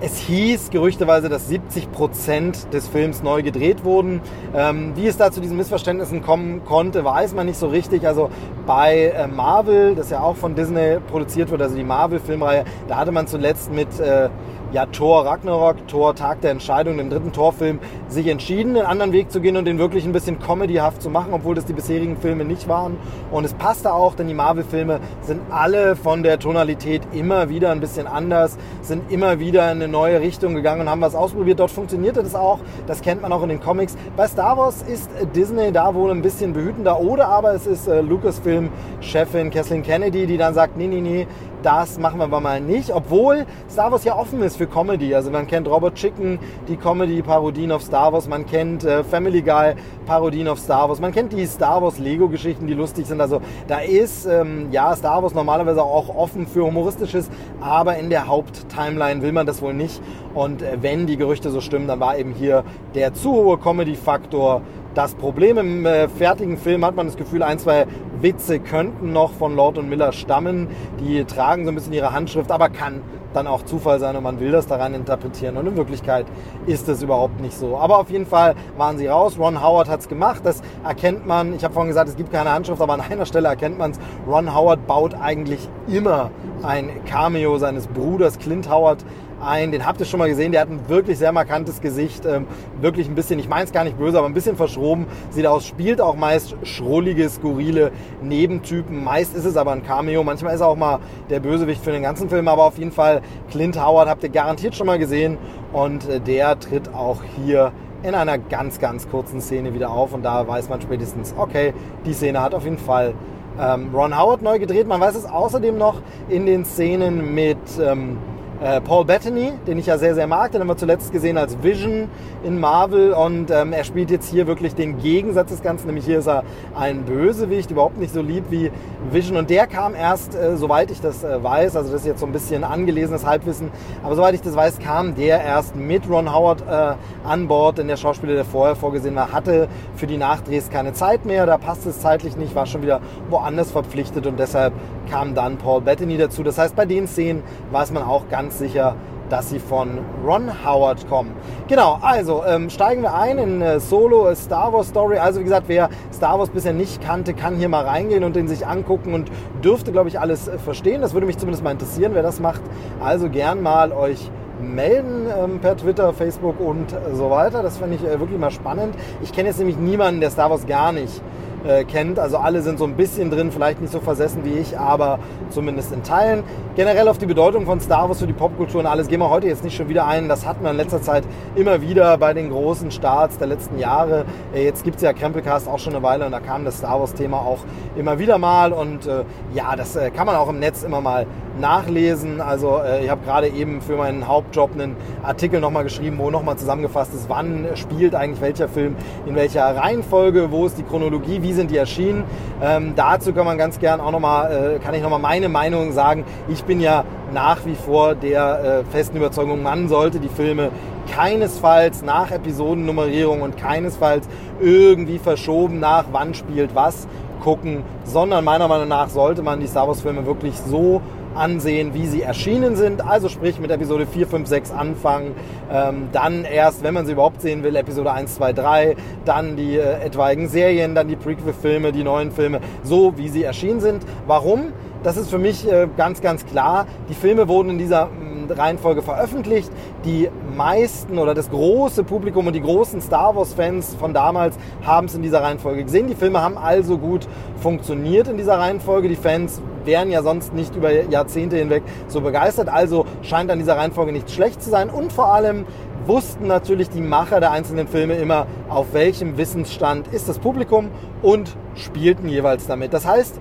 es 0.00 0.16
hieß 0.18 0.70
gerüchteweise, 0.70 1.28
dass 1.28 1.48
70 1.48 1.90
Prozent 1.90 2.72
des 2.72 2.86
Films 2.86 3.22
neu 3.22 3.42
gedreht 3.42 3.84
wurden. 3.84 4.20
Ähm, 4.54 4.92
wie 4.94 5.08
es 5.08 5.16
da 5.16 5.32
zu 5.32 5.40
diesen 5.40 5.56
Missverständnissen 5.56 6.22
kommen 6.22 6.64
konnte, 6.64 7.04
weiß 7.04 7.34
man 7.34 7.46
nicht 7.46 7.58
so 7.58 7.66
richtig. 7.66 8.06
Also 8.06 8.30
bei 8.64 9.06
äh, 9.06 9.26
Marvel, 9.26 9.96
das 9.96 10.10
ja 10.10 10.20
auch 10.20 10.36
von 10.36 10.54
Disney 10.54 10.98
produziert 11.10 11.50
wird, 11.50 11.62
also 11.62 11.74
die 11.74 11.82
Marvel-Filmreihe, 11.82 12.64
da 12.86 12.96
hatte 12.96 13.10
man 13.10 13.26
zuletzt 13.26 13.72
mit 13.72 13.88
äh, 13.98 14.28
ja, 14.72 14.86
Thor 14.86 15.24
Ragnarok, 15.24 15.88
Thor 15.88 16.14
Tag 16.14 16.42
der 16.42 16.50
Entscheidung, 16.50 16.98
dem 16.98 17.08
dritten 17.08 17.32
Torfilm, 17.32 17.78
sich 18.08 18.26
entschieden, 18.26 18.76
einen 18.76 18.86
anderen 18.86 19.12
Weg 19.12 19.30
zu 19.30 19.40
gehen 19.40 19.56
und 19.56 19.64
den 19.64 19.78
wirklich 19.78 20.04
ein 20.04 20.12
bisschen 20.12 20.38
comedyhaft 20.38 21.00
zu 21.00 21.10
machen, 21.10 21.32
obwohl 21.32 21.54
das 21.54 21.64
die 21.64 21.72
bisherigen 21.72 22.16
Filme 22.16 22.44
nicht 22.44 22.68
waren. 22.68 22.96
Und 23.30 23.44
es 23.44 23.54
passte 23.54 23.92
auch, 23.92 24.14
denn 24.14 24.28
die 24.28 24.34
Marvel-Filme 24.34 25.00
sind 25.22 25.40
alle 25.50 25.96
von 25.96 26.22
der 26.22 26.38
Tonalität 26.38 27.02
immer 27.12 27.48
wieder 27.48 27.70
ein 27.70 27.80
bisschen 27.80 28.06
anders, 28.06 28.58
sind 28.82 29.10
immer 29.10 29.38
wieder 29.38 29.64
in 29.72 29.78
eine 29.78 29.88
neue 29.88 30.20
Richtung 30.20 30.54
gegangen 30.54 30.82
und 30.82 30.90
haben 30.90 31.00
was 31.00 31.14
ausprobiert. 31.14 31.60
Dort 31.60 31.70
funktionierte 31.70 32.22
das 32.22 32.34
auch. 32.34 32.60
Das 32.86 33.00
kennt 33.00 33.22
man 33.22 33.32
auch 33.32 33.42
in 33.42 33.48
den 33.48 33.60
Comics. 33.60 33.96
Bei 34.16 34.26
Star 34.26 34.56
Wars 34.56 34.82
ist 34.82 35.10
Disney 35.34 35.72
da 35.72 35.94
wohl 35.94 36.10
ein 36.10 36.22
bisschen 36.22 36.52
behütender 36.52 37.00
oder 37.00 37.28
aber 37.28 37.54
es 37.54 37.66
ist 37.66 37.88
äh, 37.88 38.00
Lucasfilm-Chefin 38.00 39.50
Kathleen 39.50 39.82
Kennedy, 39.82 40.26
die 40.26 40.36
dann 40.36 40.54
sagt, 40.54 40.76
nee, 40.76 40.86
nee, 40.86 41.00
nee, 41.00 41.26
das 41.62 41.98
machen 41.98 42.18
wir 42.18 42.24
aber 42.24 42.40
mal 42.40 42.60
nicht, 42.60 42.92
obwohl 42.92 43.46
Star 43.70 43.90
Wars 43.90 44.04
ja 44.04 44.16
offen 44.16 44.42
ist 44.42 44.56
für 44.56 44.66
Comedy. 44.66 45.14
Also 45.14 45.30
man 45.30 45.46
kennt 45.46 45.68
Robert 45.68 45.94
Chicken, 45.94 46.38
die 46.68 46.76
Comedy-Parodien 46.76 47.72
auf 47.72 47.82
Star 47.82 48.12
Wars, 48.12 48.28
man 48.28 48.46
kennt 48.46 48.84
äh, 48.84 49.02
Family 49.04 49.42
Guy, 49.42 49.74
Parodien 50.06 50.48
auf 50.48 50.58
Star 50.58 50.88
Wars, 50.88 51.00
man 51.00 51.12
kennt 51.12 51.32
die 51.32 51.46
Star 51.46 51.82
Wars 51.82 51.98
Lego-Geschichten, 51.98 52.66
die 52.66 52.74
lustig 52.74 53.06
sind. 53.06 53.20
Also 53.20 53.40
da 53.66 53.78
ist 53.78 54.26
ähm, 54.26 54.68
ja 54.70 54.94
Star 54.94 55.22
Wars 55.22 55.34
normalerweise 55.34 55.82
auch 55.82 56.14
offen 56.14 56.46
für 56.46 56.64
humoristisches, 56.64 57.28
aber 57.60 57.96
in 57.96 58.10
der 58.10 58.26
Haupttimeline 58.26 59.22
will 59.22 59.32
man 59.32 59.46
das 59.46 59.62
wohl 59.62 59.74
nicht. 59.74 60.00
Und 60.34 60.62
äh, 60.62 60.78
wenn 60.80 61.06
die 61.06 61.16
Gerüchte 61.16 61.50
so 61.50 61.60
stimmen, 61.60 61.88
dann 61.88 62.00
war 62.00 62.18
eben 62.18 62.32
hier 62.32 62.64
der 62.94 63.14
zu 63.14 63.32
hohe 63.32 63.58
Comedy-Faktor 63.58 64.62
das 64.94 65.14
Problem 65.14 65.58
im 65.58 65.86
äh, 65.86 66.08
fertigen 66.08 66.56
Film 66.56 66.84
hat 66.84 66.96
man 66.96 67.06
das 67.06 67.16
Gefühl, 67.16 67.42
ein, 67.42 67.58
zwei 67.58 67.86
Witze 68.20 68.58
könnten 68.58 69.12
noch 69.12 69.32
von 69.32 69.54
Lord 69.54 69.78
und 69.78 69.88
Miller 69.88 70.12
stammen. 70.12 70.68
Die 71.00 71.24
tragen 71.24 71.64
so 71.64 71.70
ein 71.70 71.74
bisschen 71.74 71.92
ihre 71.92 72.12
Handschrift, 72.12 72.50
aber 72.50 72.68
kann 72.68 73.02
dann 73.34 73.46
auch 73.46 73.62
Zufall 73.62 74.00
sein 74.00 74.16
und 74.16 74.22
man 74.22 74.40
will 74.40 74.50
das 74.50 74.66
daran 74.66 74.94
interpretieren. 74.94 75.56
Und 75.56 75.66
in 75.66 75.76
Wirklichkeit 75.76 76.26
ist 76.66 76.88
es 76.88 77.02
überhaupt 77.02 77.40
nicht 77.40 77.56
so. 77.56 77.76
Aber 77.76 77.98
auf 77.98 78.10
jeden 78.10 78.26
Fall 78.26 78.54
waren 78.76 78.98
sie 78.98 79.06
raus. 79.06 79.38
Ron 79.38 79.62
Howard 79.62 79.88
hat 79.88 80.00
es 80.00 80.08
gemacht. 80.08 80.40
Das 80.44 80.62
erkennt 80.84 81.26
man. 81.26 81.54
Ich 81.54 81.64
habe 81.64 81.74
vorhin 81.74 81.88
gesagt, 81.88 82.08
es 82.08 82.16
gibt 82.16 82.32
keine 82.32 82.50
Handschrift, 82.50 82.80
aber 82.80 82.94
an 82.94 83.00
einer 83.00 83.26
Stelle 83.26 83.48
erkennt 83.48 83.78
man 83.78 83.92
es. 83.92 84.00
Ron 84.26 84.54
Howard 84.54 84.86
baut 84.86 85.14
eigentlich 85.14 85.68
immer 85.86 86.30
ein 86.62 87.04
Cameo 87.04 87.58
seines 87.58 87.86
Bruders 87.86 88.38
Clint 88.38 88.70
Howard 88.70 89.04
ein, 89.40 89.72
den 89.72 89.86
habt 89.86 90.00
ihr 90.00 90.06
schon 90.06 90.18
mal 90.18 90.28
gesehen, 90.28 90.52
der 90.52 90.62
hat 90.62 90.70
ein 90.70 90.88
wirklich 90.88 91.18
sehr 91.18 91.32
markantes 91.32 91.80
Gesicht, 91.80 92.24
ähm, 92.26 92.46
wirklich 92.80 93.08
ein 93.08 93.14
bisschen, 93.14 93.38
ich 93.38 93.48
meine 93.48 93.64
es 93.64 93.72
gar 93.72 93.84
nicht 93.84 93.98
böse, 93.98 94.18
aber 94.18 94.26
ein 94.26 94.34
bisschen 94.34 94.56
verschroben 94.56 95.06
sieht 95.30 95.46
aus, 95.46 95.66
spielt 95.66 96.00
auch 96.00 96.16
meist 96.16 96.56
schrullige, 96.62 97.28
skurrile 97.28 97.92
Nebentypen, 98.22 99.02
meist 99.02 99.34
ist 99.34 99.44
es 99.44 99.56
aber 99.56 99.72
ein 99.72 99.84
Cameo, 99.84 100.22
manchmal 100.24 100.54
ist 100.54 100.60
er 100.60 100.68
auch 100.68 100.76
mal 100.76 100.98
der 101.30 101.40
Bösewicht 101.40 101.82
für 101.82 101.92
den 101.92 102.02
ganzen 102.02 102.28
Film, 102.28 102.48
aber 102.48 102.64
auf 102.64 102.78
jeden 102.78 102.92
Fall 102.92 103.22
Clint 103.50 103.82
Howard 103.82 104.08
habt 104.08 104.22
ihr 104.22 104.30
garantiert 104.30 104.74
schon 104.74 104.86
mal 104.86 104.98
gesehen 104.98 105.38
und 105.72 106.08
äh, 106.08 106.20
der 106.20 106.58
tritt 106.58 106.94
auch 106.94 107.22
hier 107.36 107.72
in 108.02 108.14
einer 108.14 108.38
ganz, 108.38 108.78
ganz 108.78 109.08
kurzen 109.08 109.40
Szene 109.40 109.74
wieder 109.74 109.90
auf 109.90 110.14
und 110.14 110.22
da 110.22 110.46
weiß 110.46 110.68
man 110.68 110.80
spätestens, 110.80 111.34
okay, 111.36 111.74
die 112.06 112.12
Szene 112.12 112.40
hat 112.40 112.54
auf 112.54 112.64
jeden 112.64 112.78
Fall 112.78 113.14
ähm, 113.60 113.90
Ron 113.94 114.16
Howard 114.16 114.42
neu 114.42 114.58
gedreht. 114.58 114.86
Man 114.86 115.00
weiß 115.00 115.16
es 115.16 115.26
außerdem 115.26 115.76
noch 115.76 116.00
in 116.28 116.46
den 116.46 116.64
Szenen 116.64 117.34
mit 117.34 117.58
ähm, 117.80 118.18
äh, 118.60 118.80
Paul 118.80 119.04
Bettany, 119.04 119.52
den 119.66 119.78
ich 119.78 119.86
ja 119.86 119.98
sehr, 119.98 120.14
sehr 120.14 120.26
mag. 120.26 120.52
Den 120.52 120.60
haben 120.60 120.68
wir 120.68 120.76
zuletzt 120.76 121.12
gesehen 121.12 121.38
als 121.38 121.62
Vision 121.62 122.08
in 122.44 122.58
Marvel 122.58 123.12
und 123.12 123.50
ähm, 123.50 123.72
er 123.72 123.84
spielt 123.84 124.10
jetzt 124.10 124.28
hier 124.28 124.46
wirklich 124.46 124.74
den 124.74 124.98
Gegensatz 124.98 125.50
des 125.50 125.62
Ganzen, 125.62 125.86
nämlich 125.86 126.04
hier 126.04 126.18
ist 126.18 126.28
er 126.28 126.44
ein 126.74 127.04
Bösewicht, 127.04 127.70
überhaupt 127.70 127.98
nicht 127.98 128.12
so 128.12 128.20
lieb 128.20 128.44
wie 128.50 128.70
Vision 129.10 129.36
und 129.36 129.50
der 129.50 129.66
kam 129.66 129.94
erst, 129.94 130.34
äh, 130.34 130.56
soweit 130.56 130.90
ich 130.90 131.00
das 131.00 131.24
äh, 131.24 131.42
weiß, 131.42 131.76
also 131.76 131.92
das 131.92 132.02
ist 132.02 132.06
jetzt 132.06 132.20
so 132.20 132.26
ein 132.26 132.32
bisschen 132.32 132.64
angelesenes 132.64 133.24
Halbwissen, 133.24 133.70
aber 134.02 134.16
soweit 134.16 134.34
ich 134.34 134.42
das 134.42 134.54
weiß, 134.54 134.78
kam 134.78 135.14
der 135.14 135.40
erst 135.40 135.76
mit 135.76 136.08
Ron 136.08 136.32
Howard 136.32 136.62
äh, 136.62 136.94
an 137.28 137.48
Bord, 137.48 137.78
denn 137.78 137.88
der 137.88 137.96
Schauspieler, 137.96 138.34
der 138.34 138.44
vorher 138.44 138.76
vorgesehen 138.76 139.14
war, 139.14 139.32
hatte 139.32 139.68
für 139.96 140.06
die 140.06 140.16
Nachdrehs 140.16 140.70
keine 140.70 140.92
Zeit 140.92 141.24
mehr, 141.24 141.46
da 141.46 141.58
passte 141.58 141.90
es 141.90 142.00
zeitlich 142.00 142.36
nicht, 142.36 142.54
war 142.54 142.66
schon 142.66 142.82
wieder 142.82 143.00
woanders 143.30 143.70
verpflichtet 143.70 144.26
und 144.26 144.38
deshalb 144.38 144.72
kam 145.10 145.34
dann 145.34 145.56
Paul 145.56 145.80
Bettany 145.80 146.18
dazu. 146.18 146.42
Das 146.42 146.58
heißt, 146.58 146.76
bei 146.76 146.84
den 146.84 147.06
Szenen 147.08 147.42
weiß 147.72 147.92
man 147.92 148.02
auch 148.02 148.28
ganz 148.28 148.47
sicher, 148.52 148.96
dass 149.28 149.50
sie 149.50 149.58
von 149.58 149.98
Ron 150.24 150.50
Howard 150.64 151.08
kommen. 151.08 151.32
Genau, 151.68 151.98
also 152.00 152.42
ähm, 152.46 152.70
steigen 152.70 153.02
wir 153.02 153.14
ein 153.14 153.38
in 153.38 153.60
äh, 153.60 153.80
Solo 153.80 154.34
Star 154.34 154.72
Wars 154.72 154.88
Story. 154.88 155.18
Also 155.18 155.40
wie 155.40 155.44
gesagt, 155.44 155.64
wer 155.68 155.90
Star 156.12 156.38
Wars 156.38 156.50
bisher 156.50 156.72
nicht 156.72 157.02
kannte, 157.02 157.34
kann 157.34 157.56
hier 157.56 157.68
mal 157.68 157.84
reingehen 157.84 158.24
und 158.24 158.36
den 158.36 158.48
sich 158.48 158.66
angucken 158.66 159.14
und 159.14 159.30
dürfte, 159.62 159.92
glaube 159.92 160.08
ich, 160.08 160.18
alles 160.18 160.48
äh, 160.48 160.58
verstehen. 160.58 161.02
Das 161.02 161.14
würde 161.14 161.26
mich 161.26 161.38
zumindest 161.38 161.62
mal 161.62 161.72
interessieren, 161.72 162.12
wer 162.14 162.22
das 162.22 162.40
macht. 162.40 162.62
Also 163.00 163.28
gern 163.28 163.62
mal 163.62 163.92
euch 163.92 164.30
melden 164.60 165.26
ähm, 165.38 165.60
per 165.60 165.76
Twitter, 165.76 166.12
Facebook 166.12 166.60
und 166.60 166.94
so 167.12 167.30
weiter. 167.30 167.62
Das 167.62 167.78
fände 167.78 167.96
ich 167.96 168.04
äh, 168.04 168.18
wirklich 168.18 168.38
mal 168.38 168.50
spannend. 168.50 168.94
Ich 169.22 169.32
kenne 169.32 169.48
jetzt 169.48 169.58
nämlich 169.58 169.76
niemanden, 169.76 170.20
der 170.20 170.30
Star 170.30 170.50
Wars 170.50 170.66
gar 170.66 170.92
nicht 170.92 171.22
äh, 171.66 171.84
kennt. 171.84 172.18
Also 172.18 172.38
alle 172.38 172.62
sind 172.62 172.78
so 172.78 172.84
ein 172.84 172.94
bisschen 172.94 173.30
drin, 173.30 173.50
vielleicht 173.52 173.80
nicht 173.80 173.92
so 173.92 174.00
versessen 174.00 174.44
wie 174.44 174.58
ich, 174.58 174.78
aber 174.78 175.18
zumindest 175.50 175.92
in 175.92 176.02
Teilen. 176.02 176.42
Generell 176.76 177.08
auf 177.08 177.18
die 177.18 177.26
Bedeutung 177.26 177.66
von 177.66 177.80
Star 177.80 178.08
Wars 178.08 178.20
für 178.20 178.26
die 178.26 178.32
Popkultur 178.32 178.80
und 178.80 178.86
alles 178.86 179.08
gehen 179.08 179.20
wir 179.20 179.30
heute 179.30 179.46
jetzt 179.46 179.64
nicht 179.64 179.76
schon 179.76 179.88
wieder 179.88 180.06
ein. 180.06 180.28
Das 180.28 180.46
hatten 180.46 180.62
wir 180.62 180.70
in 180.70 180.76
letzter 180.76 181.02
Zeit 181.02 181.24
immer 181.54 181.80
wieder 181.80 182.16
bei 182.18 182.34
den 182.34 182.50
großen 182.50 182.90
Starts 182.90 183.38
der 183.38 183.48
letzten 183.48 183.78
Jahre. 183.78 184.24
Äh, 184.54 184.64
jetzt 184.64 184.84
gibt 184.84 184.96
es 184.96 185.02
ja 185.02 185.12
Krempelcast 185.12 185.68
auch 185.68 185.78
schon 185.78 185.94
eine 185.94 186.02
Weile 186.02 186.26
und 186.26 186.32
da 186.32 186.40
kam 186.40 186.64
das 186.64 186.78
Star 186.78 187.00
Wars-Thema 187.00 187.38
auch 187.38 187.60
immer 187.96 188.18
wieder 188.18 188.38
mal. 188.38 188.72
Und 188.72 189.06
äh, 189.06 189.24
ja, 189.54 189.74
das 189.76 189.96
äh, 189.96 190.10
kann 190.10 190.26
man 190.26 190.36
auch 190.36 190.48
im 190.48 190.58
Netz 190.58 190.82
immer 190.82 191.00
mal 191.00 191.26
nachlesen. 191.58 192.40
Also 192.40 192.78
äh, 192.78 193.04
ich 193.04 193.10
habe 193.10 193.24
gerade 193.24 193.48
eben 193.48 193.80
für 193.80 193.96
meinen 193.96 194.26
Hauptjob 194.26 194.72
einen 194.74 194.96
Artikel 195.22 195.60
nochmal 195.60 195.84
geschrieben, 195.84 196.18
wo 196.18 196.30
nochmal 196.30 196.56
zusammengefasst 196.56 197.14
ist, 197.14 197.28
wann 197.28 197.66
spielt 197.74 198.14
eigentlich 198.14 198.40
welcher 198.40 198.68
Film 198.68 198.96
in 199.26 199.34
welcher 199.34 199.76
Reihenfolge, 199.76 200.50
wo 200.50 200.66
ist 200.66 200.78
die 200.78 200.82
Chronologie, 200.82 201.42
wie 201.42 201.52
sind 201.52 201.70
die 201.70 201.76
erschienen. 201.76 202.24
Ähm, 202.62 202.94
dazu 202.96 203.32
kann 203.32 203.44
man 203.44 203.58
ganz 203.58 203.78
gern 203.78 204.00
auch 204.00 204.12
nochmal, 204.12 204.76
äh, 204.76 204.78
kann 204.78 204.94
ich 204.94 205.02
nochmal 205.02 205.20
meine 205.20 205.48
Meinung 205.48 205.92
sagen. 205.92 206.24
Ich 206.48 206.64
bin 206.64 206.80
ja 206.80 207.04
nach 207.32 207.64
wie 207.66 207.74
vor 207.74 208.14
der 208.14 208.84
äh, 208.88 208.90
festen 208.90 209.16
Überzeugung, 209.16 209.62
man 209.62 209.88
sollte 209.88 210.18
die 210.18 210.28
Filme 210.28 210.70
keinesfalls 211.14 212.02
nach 212.02 212.30
Episodennummerierung 212.30 213.42
und 213.42 213.56
keinesfalls 213.56 214.28
irgendwie 214.60 215.18
verschoben 215.18 215.80
nach 215.80 216.04
wann 216.12 216.34
spielt 216.34 216.74
was 216.74 217.06
gucken, 217.42 217.82
sondern 218.04 218.44
meiner 218.44 218.68
Meinung 218.68 218.88
nach 218.88 219.08
sollte 219.08 219.42
man 219.42 219.60
die 219.60 219.66
Star 219.66 219.86
Wars 219.88 220.00
Filme 220.00 220.26
wirklich 220.26 220.54
so 220.56 221.00
ansehen, 221.38 221.94
wie 221.94 222.06
sie 222.06 222.22
erschienen 222.22 222.76
sind. 222.76 223.06
Also 223.06 223.28
sprich 223.28 223.58
mit 223.58 223.70
Episode 223.70 224.06
4, 224.06 224.26
5, 224.26 224.48
6 224.48 224.70
anfangen, 224.72 225.34
ähm, 225.72 226.08
dann 226.12 226.44
erst, 226.44 226.82
wenn 226.82 226.94
man 226.94 227.06
sie 227.06 227.12
überhaupt 227.12 227.40
sehen 227.40 227.62
will, 227.62 227.76
Episode 227.76 228.12
1, 228.12 228.34
2, 228.34 228.52
3, 228.52 228.96
dann 229.24 229.56
die 229.56 229.76
äh, 229.76 230.04
etwaigen 230.04 230.48
Serien, 230.48 230.94
dann 230.94 231.08
die 231.08 231.16
Prequel-Filme, 231.16 231.92
die 231.92 232.04
neuen 232.04 232.32
Filme, 232.32 232.60
so 232.82 233.16
wie 233.16 233.28
sie 233.28 233.42
erschienen 233.42 233.80
sind. 233.80 234.04
Warum? 234.26 234.72
Das 235.02 235.16
ist 235.16 235.30
für 235.30 235.38
mich 235.38 235.70
äh, 235.70 235.88
ganz, 235.96 236.20
ganz 236.20 236.44
klar. 236.44 236.86
Die 237.08 237.14
Filme 237.14 237.46
wurden 237.48 237.70
in 237.70 237.78
dieser 237.78 238.08
Reihenfolge 238.50 239.02
veröffentlicht. 239.02 239.70
Die 240.04 240.28
meisten 240.56 241.18
oder 241.18 241.34
das 241.34 241.50
große 241.50 242.04
Publikum 242.04 242.46
und 242.46 242.52
die 242.54 242.60
großen 242.60 243.00
Star 243.00 243.36
Wars-Fans 243.36 243.94
von 243.98 244.12
damals 244.12 244.56
haben 244.84 245.06
es 245.06 245.14
in 245.14 245.22
dieser 245.22 245.42
Reihenfolge 245.42 245.84
gesehen. 245.84 246.08
Die 246.08 246.14
Filme 246.14 246.40
haben 246.40 246.58
also 246.58 246.98
gut 246.98 247.28
funktioniert 247.60 248.28
in 248.28 248.36
dieser 248.36 248.58
Reihenfolge. 248.58 249.08
Die 249.08 249.16
Fans 249.16 249.60
wären 249.88 250.10
ja 250.10 250.22
sonst 250.22 250.52
nicht 250.52 250.76
über 250.76 250.92
Jahrzehnte 250.92 251.56
hinweg 251.56 251.82
so 252.08 252.20
begeistert. 252.20 252.68
Also 252.68 253.06
scheint 253.22 253.50
an 253.50 253.58
dieser 253.58 253.76
Reihenfolge 253.76 254.12
nicht 254.12 254.30
schlecht 254.30 254.62
zu 254.62 254.68
sein. 254.68 254.90
Und 254.90 255.12
vor 255.12 255.32
allem 255.32 255.64
wussten 256.06 256.46
natürlich 256.46 256.90
die 256.90 257.00
Macher 257.00 257.40
der 257.40 257.52
einzelnen 257.52 257.88
Filme 257.88 258.14
immer, 258.14 258.46
auf 258.68 258.92
welchem 258.92 259.38
Wissensstand 259.38 260.06
ist 260.08 260.28
das 260.28 260.38
Publikum 260.38 260.90
und 261.22 261.56
spielten 261.74 262.28
jeweils 262.28 262.66
damit. 262.66 262.92
Das 262.92 263.06
heißt, 263.06 263.40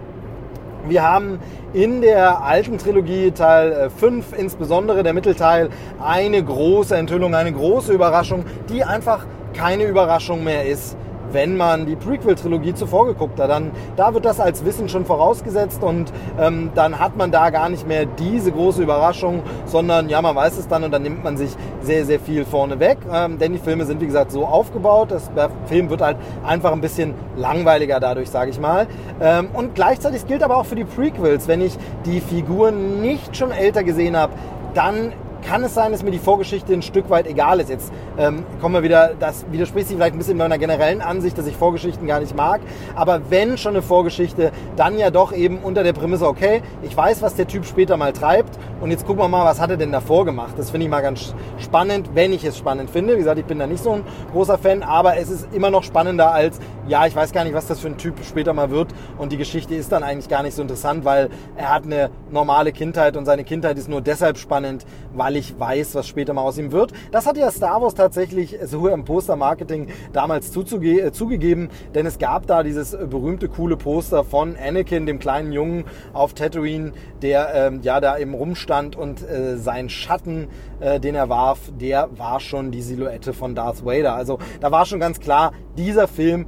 wir 0.87 1.03
haben 1.03 1.39
in 1.73 1.99
der 1.99 2.43
alten 2.43 2.77
Trilogie 2.77 3.31
Teil 3.31 3.89
5, 3.89 4.31
äh, 4.31 4.41
insbesondere 4.41 5.03
der 5.03 5.13
Mittelteil, 5.13 5.69
eine 6.01 6.41
große 6.41 6.95
Enthüllung, 6.95 7.35
eine 7.35 7.51
große 7.51 7.91
Überraschung, 7.91 8.45
die 8.69 8.85
einfach 8.85 9.25
keine 9.53 9.83
Überraschung 9.83 10.45
mehr 10.45 10.65
ist 10.65 10.95
wenn 11.31 11.57
man 11.57 11.85
die 11.85 11.95
Prequel-Trilogie 11.95 12.73
zuvor 12.73 13.07
geguckt 13.07 13.39
hat. 13.39 13.49
Dann, 13.49 13.71
da 13.95 14.13
wird 14.13 14.25
das 14.25 14.39
als 14.39 14.65
Wissen 14.65 14.89
schon 14.89 15.05
vorausgesetzt 15.05 15.83
und 15.83 16.11
ähm, 16.39 16.71
dann 16.75 16.99
hat 16.99 17.17
man 17.17 17.31
da 17.31 17.49
gar 17.49 17.69
nicht 17.69 17.87
mehr 17.87 18.05
diese 18.05 18.51
große 18.51 18.83
Überraschung, 18.83 19.41
sondern 19.65 20.09
ja, 20.09 20.21
man 20.21 20.35
weiß 20.35 20.57
es 20.57 20.67
dann 20.67 20.83
und 20.83 20.91
dann 20.91 21.03
nimmt 21.03 21.23
man 21.23 21.37
sich 21.37 21.51
sehr, 21.81 22.05
sehr 22.05 22.19
viel 22.19 22.45
vorne 22.45 22.79
weg. 22.79 22.97
Ähm, 23.11 23.37
denn 23.37 23.53
die 23.53 23.59
Filme 23.59 23.85
sind, 23.85 24.01
wie 24.01 24.05
gesagt, 24.05 24.31
so 24.31 24.45
aufgebaut. 24.45 25.11
Das, 25.11 25.31
der 25.33 25.49
Film 25.65 25.89
wird 25.89 26.01
halt 26.01 26.17
einfach 26.45 26.71
ein 26.71 26.81
bisschen 26.81 27.13
langweiliger 27.35 27.99
dadurch, 27.99 28.29
sage 28.29 28.51
ich 28.51 28.59
mal. 28.59 28.87
Ähm, 29.21 29.49
und 29.53 29.75
gleichzeitig 29.75 30.27
gilt 30.27 30.43
aber 30.43 30.57
auch 30.57 30.65
für 30.65 30.75
die 30.75 30.85
Prequels. 30.85 31.47
Wenn 31.47 31.61
ich 31.61 31.77
die 32.05 32.19
Figuren 32.21 33.01
nicht 33.01 33.35
schon 33.35 33.51
älter 33.51 33.83
gesehen 33.83 34.15
habe, 34.17 34.33
dann 34.73 35.13
kann 35.47 35.63
es 35.63 35.73
sein, 35.73 35.93
dass 35.93 36.03
mir 36.03 36.11
die 36.11 36.19
Vorgeschichte 36.19 36.73
ein 36.73 36.81
Stück 36.81 37.09
weit 37.09 37.25
egal 37.25 37.61
ist. 37.61 37.69
Jetzt 37.69 37.93
ähm, 38.17 38.43
kommen 38.59 38.75
wir 38.75 38.83
wieder, 38.83 39.13
das 39.17 39.45
widerspricht 39.49 39.87
sich 39.87 39.95
vielleicht 39.95 40.13
ein 40.13 40.17
bisschen 40.17 40.37
meiner 40.37 40.57
generellen 40.57 41.01
Ansicht, 41.01 41.37
dass 41.37 41.47
ich 41.47 41.55
Vorgeschichten 41.55 42.05
gar 42.05 42.19
nicht 42.19 42.35
mag. 42.35 42.59
Aber 42.95 43.21
wenn 43.29 43.57
schon 43.57 43.71
eine 43.71 43.81
Vorgeschichte, 43.81 44.51
dann 44.75 44.99
ja 44.99 45.09
doch 45.09 45.31
eben 45.31 45.59
unter 45.59 45.83
der 45.83 45.93
Prämisse, 45.93 46.27
okay, 46.27 46.61
ich 46.81 46.95
weiß, 46.95 47.21
was 47.21 47.35
der 47.35 47.47
Typ 47.47 47.65
später 47.65 47.95
mal 47.95 48.11
treibt 48.11 48.59
und 48.81 48.91
jetzt 48.91 49.05
gucken 49.05 49.23
wir 49.23 49.29
mal, 49.29 49.45
was 49.45 49.61
hat 49.61 49.69
er 49.69 49.77
denn 49.77 49.93
davor 49.93 50.25
gemacht. 50.25 50.55
Das 50.57 50.69
finde 50.69 50.85
ich 50.85 50.91
mal 50.91 51.01
ganz 51.01 51.33
spannend, 51.59 52.09
wenn 52.13 52.33
ich 52.33 52.43
es 52.43 52.57
spannend 52.57 52.89
finde. 52.89 53.13
Wie 53.13 53.19
gesagt, 53.19 53.39
ich 53.39 53.45
bin 53.45 53.57
da 53.57 53.67
nicht 53.67 53.83
so 53.83 53.93
ein 53.93 54.03
großer 54.33 54.57
Fan, 54.57 54.83
aber 54.83 55.15
es 55.15 55.29
ist 55.29 55.47
immer 55.53 55.69
noch 55.69 55.83
spannender 55.83 56.33
als, 56.33 56.59
ja, 56.89 57.07
ich 57.07 57.15
weiß 57.15 57.31
gar 57.31 57.45
nicht, 57.45 57.53
was 57.53 57.67
das 57.67 57.79
für 57.79 57.87
ein 57.87 57.97
Typ 57.97 58.15
später 58.27 58.51
mal 58.53 58.69
wird 58.69 58.89
und 59.17 59.31
die 59.31 59.37
Geschichte 59.37 59.75
ist 59.75 59.93
dann 59.93 60.03
eigentlich 60.03 60.27
gar 60.27 60.43
nicht 60.43 60.55
so 60.55 60.61
interessant, 60.61 61.05
weil 61.05 61.29
er 61.55 61.73
hat 61.73 61.85
eine 61.85 62.09
normale 62.31 62.73
Kindheit 62.73 63.15
und 63.15 63.25
seine 63.25 63.45
Kindheit 63.45 63.77
ist 63.77 63.87
nur 63.87 64.01
deshalb 64.01 64.37
spannend, 64.37 64.85
weil 65.13 65.36
ich 65.37 65.59
weiß, 65.59 65.95
was 65.95 66.07
später 66.07 66.33
mal 66.33 66.41
aus 66.41 66.57
ihm 66.57 66.71
wird. 66.71 66.91
Das 67.11 67.25
hat 67.25 67.37
ja 67.37 67.51
Star 67.51 67.81
Wars 67.81 67.93
tatsächlich 67.93 68.57
so 68.65 68.87
im 68.87 69.05
Poster-Marketing 69.05 69.87
damals 70.13 70.55
äh, 70.55 71.11
zugegeben, 71.11 71.69
denn 71.93 72.05
es 72.05 72.17
gab 72.17 72.47
da 72.47 72.63
dieses 72.63 72.91
berühmte, 72.91 73.47
coole 73.47 73.77
Poster 73.77 74.23
von 74.23 74.55
Anakin, 74.57 75.05
dem 75.05 75.19
kleinen 75.19 75.51
Jungen 75.51 75.85
auf 76.13 76.33
Tatooine, 76.33 76.93
der 77.21 77.53
ähm, 77.53 77.81
ja 77.81 77.99
da 77.99 78.17
eben 78.17 78.33
rumstand 78.33 78.95
und 78.95 79.21
äh, 79.21 79.57
sein 79.57 79.89
Schatten, 79.89 80.47
äh, 80.79 80.99
den 80.99 81.15
er 81.15 81.29
warf, 81.29 81.59
der 81.79 82.09
war 82.17 82.39
schon 82.39 82.71
die 82.71 82.81
Silhouette 82.81 83.33
von 83.33 83.55
Darth 83.55 83.85
Vader. 83.85 84.15
Also 84.15 84.39
da 84.59 84.71
war 84.71 84.85
schon 84.85 84.99
ganz 84.99 85.19
klar, 85.19 85.53
dieser 85.77 86.07
Film 86.07 86.45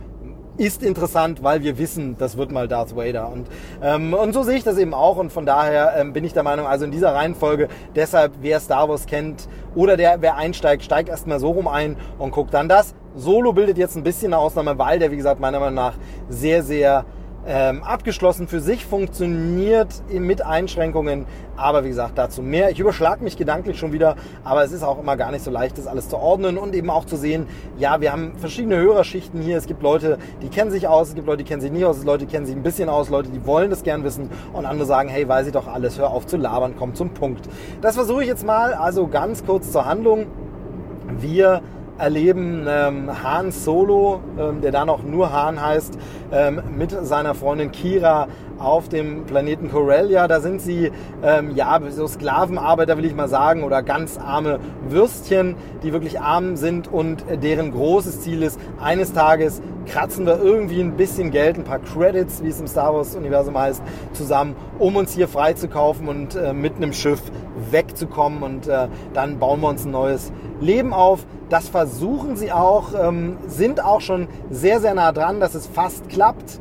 ist 0.60 0.84
interessant, 0.84 1.42
weil 1.42 1.64
wir 1.64 1.78
wissen, 1.78 2.18
das 2.20 2.38
wird 2.38 2.52
mal 2.52 2.68
Darth 2.68 2.96
Vader. 2.96 3.32
Und, 3.32 3.48
ähm, 3.82 4.14
und 4.14 4.34
so 4.34 4.44
sehe 4.44 4.58
ich 4.58 4.64
das 4.64 4.78
eben 4.78 4.94
auch. 4.94 5.18
Und 5.18 5.32
von 5.32 5.46
daher 5.46 5.94
ähm, 5.98 6.12
bin 6.12 6.26
ich 6.26 6.34
der 6.34 6.44
Meinung, 6.44 6.68
also 6.68 6.84
in 6.84 6.92
dieser 6.92 7.16
Reihenfolge, 7.16 7.70
deshalb, 7.96 8.34
wer 8.42 8.60
Star 8.60 8.90
Wars 8.90 9.06
kennt 9.06 9.48
oder 9.74 9.96
der, 9.96 10.22
wer 10.22 10.36
einsteigt, 10.36 10.84
steigt 10.84 11.08
erstmal 11.08 11.40
so 11.40 11.52
rum 11.52 11.68
ein 11.68 11.96
und 12.18 12.32
guckt 12.32 12.54
dann 12.54 12.68
das. 12.68 12.94
Solo 13.16 13.54
bildet 13.54 13.78
jetzt 13.78 13.96
ein 13.96 14.04
bisschen 14.04 14.34
eine 14.34 14.42
Ausnahme, 14.42 14.78
weil 14.78 15.00
der, 15.00 15.12
wie 15.12 15.18
gesagt, 15.18 15.40
meiner 15.40 15.60
Meinung 15.60 15.76
nach 15.76 15.94
sehr, 16.30 16.62
sehr 16.62 17.06
ähm, 17.48 17.84
abgeschlossen 17.84 18.48
für 18.48 18.60
sich 18.60 18.86
funktioniert 18.86 19.88
mit 20.12 20.46
Einschränkungen. 20.46 21.26
Aber 21.56 21.84
wie 21.84 21.90
gesagt, 21.90 22.18
dazu 22.18 22.42
mehr. 22.42 22.70
Ich 22.70 22.80
überschlage 22.80 23.24
mich 23.24 23.38
gedanklich 23.38 23.78
schon 23.78 23.92
wieder, 23.92 24.16
aber 24.44 24.64
es 24.64 24.72
ist 24.72 24.84
auch 24.84 25.00
immer 25.00 25.18
gar 25.18 25.32
nicht 25.32 25.44
so 25.44 25.52
leicht, 25.52 25.78
das 25.78 25.88
alles 25.88 26.10
zu 26.10 26.18
ordnen 26.18 26.58
und 26.58 26.74
eben 26.74 26.90
auch 26.90 27.06
zu 27.06 27.18
sehen, 27.18 27.48
ja, 27.78 28.00
wir 28.02 28.12
haben 28.12 28.34
verschiedene 28.38 28.78
Hörerschichten 28.78 29.42
hier. 29.42 29.58
Es 29.58 29.68
gibt 29.68 29.82
Leute, 29.82 30.18
die 30.42 30.50
kennen 30.50 30.72
sich 30.72 30.88
aus, 30.88 31.10
es 31.10 31.16
gibt 31.16 31.28
Leute, 31.28 31.44
die 31.44 31.50
kennen 31.50 31.62
sich 31.62 31.72
nicht 31.72 31.86
aus, 31.86 31.98
es 31.98 32.02
gibt 32.02 32.08
Leute, 32.08 32.26
die 32.26 32.32
kennen 32.32 32.46
sich 32.46 32.56
ein 32.56 32.64
bisschen 32.64 32.88
aus, 32.88 33.10
Leute, 33.10 33.30
die 33.30 33.46
wollen 33.46 33.70
das 33.70 33.84
gern 33.84 34.04
wissen 34.04 34.30
und 34.54 34.66
andere 34.66 34.86
sagen, 34.86 35.10
hey, 35.10 35.28
weiß 35.28 35.48
ich 35.48 35.54
doch 35.54 35.68
alles, 35.68 35.98
hör 36.00 36.12
auf 36.12 36.28
zu 36.28 36.38
labern, 36.38 36.76
komm 36.78 36.96
zum 36.96 37.10
Punkt. 37.10 37.50
Das 37.82 37.96
versuche 37.96 38.22
ich 38.22 38.30
jetzt 38.30 38.46
mal, 38.46 38.74
also 38.74 39.08
ganz 39.08 39.46
kurz 39.46 39.72
zur 39.72 39.86
Handlung. 39.86 40.28
Wir 41.18 41.62
erleben 42.00 42.66
ähm, 42.68 43.24
Han 43.24 43.52
Solo, 43.52 44.22
ähm, 44.40 44.62
der 44.62 44.72
da 44.72 44.86
noch 44.86 45.04
nur 45.04 45.32
Han 45.32 45.62
heißt, 45.62 45.98
ähm, 46.32 46.62
mit 46.78 46.92
seiner 46.92 47.36
Freundin 47.36 47.72
Kira 47.72 48.28
auf 48.58 48.90
dem 48.90 49.26
Planeten 49.26 49.72
Corellia. 49.72 50.28
Da 50.28 50.42
sind 50.42 50.62
sie, 50.62 50.92
ähm, 51.24 51.56
ja, 51.56 51.80
so 51.90 52.08
Sklavenarbeiter 52.08 52.98
will 52.98 53.06
ich 53.06 53.16
mal 53.16 53.30
sagen, 53.30 53.64
oder 53.64 53.84
ganz 53.84 54.18
arme 54.18 54.60
Würstchen, 54.88 55.56
die 55.84 55.94
wirklich 55.94 56.20
arm 56.20 56.56
sind 56.56 56.92
und 56.92 57.24
deren 57.42 57.72
großes 57.72 58.22
Ziel 58.22 58.44
ist, 58.44 58.60
eines 58.82 59.14
Tages 59.14 59.62
kratzen 59.86 60.26
wir 60.26 60.42
irgendwie 60.42 60.82
ein 60.82 60.98
bisschen 60.98 61.32
Geld, 61.32 61.58
ein 61.58 61.64
paar 61.64 61.80
Credits, 61.80 62.44
wie 62.44 62.50
es 62.50 62.60
im 62.60 62.68
Star 62.68 62.94
Wars-Universum 62.94 63.58
heißt, 63.58 63.82
zusammen, 64.14 64.56
um 64.78 64.96
uns 64.96 65.14
hier 65.14 65.28
freizukaufen 65.28 66.08
und 66.08 66.36
äh, 66.36 66.54
mit 66.54 66.76
einem 66.76 66.94
Schiff 66.94 67.22
wegzukommen. 67.72 68.44
Und 68.44 68.68
äh, 68.68 68.88
dann 69.14 69.40
bauen 69.40 69.62
wir 69.62 69.70
uns 69.70 69.86
ein 69.86 69.92
neues 69.92 70.32
Leben 70.60 70.94
auf. 70.94 71.26
Das 71.50 71.70
versuchen 71.70 72.36
sie 72.36 72.52
auch, 72.52 72.94
ähm, 72.94 73.38
sind 73.48 73.84
auch 73.84 74.02
schon 74.02 74.28
sehr, 74.50 74.80
sehr 74.80 74.94
nah 74.94 75.12
dran, 75.12 75.40
dass 75.40 75.56
es 75.56 75.68
fast 75.68 76.10
klappt. 76.10 76.60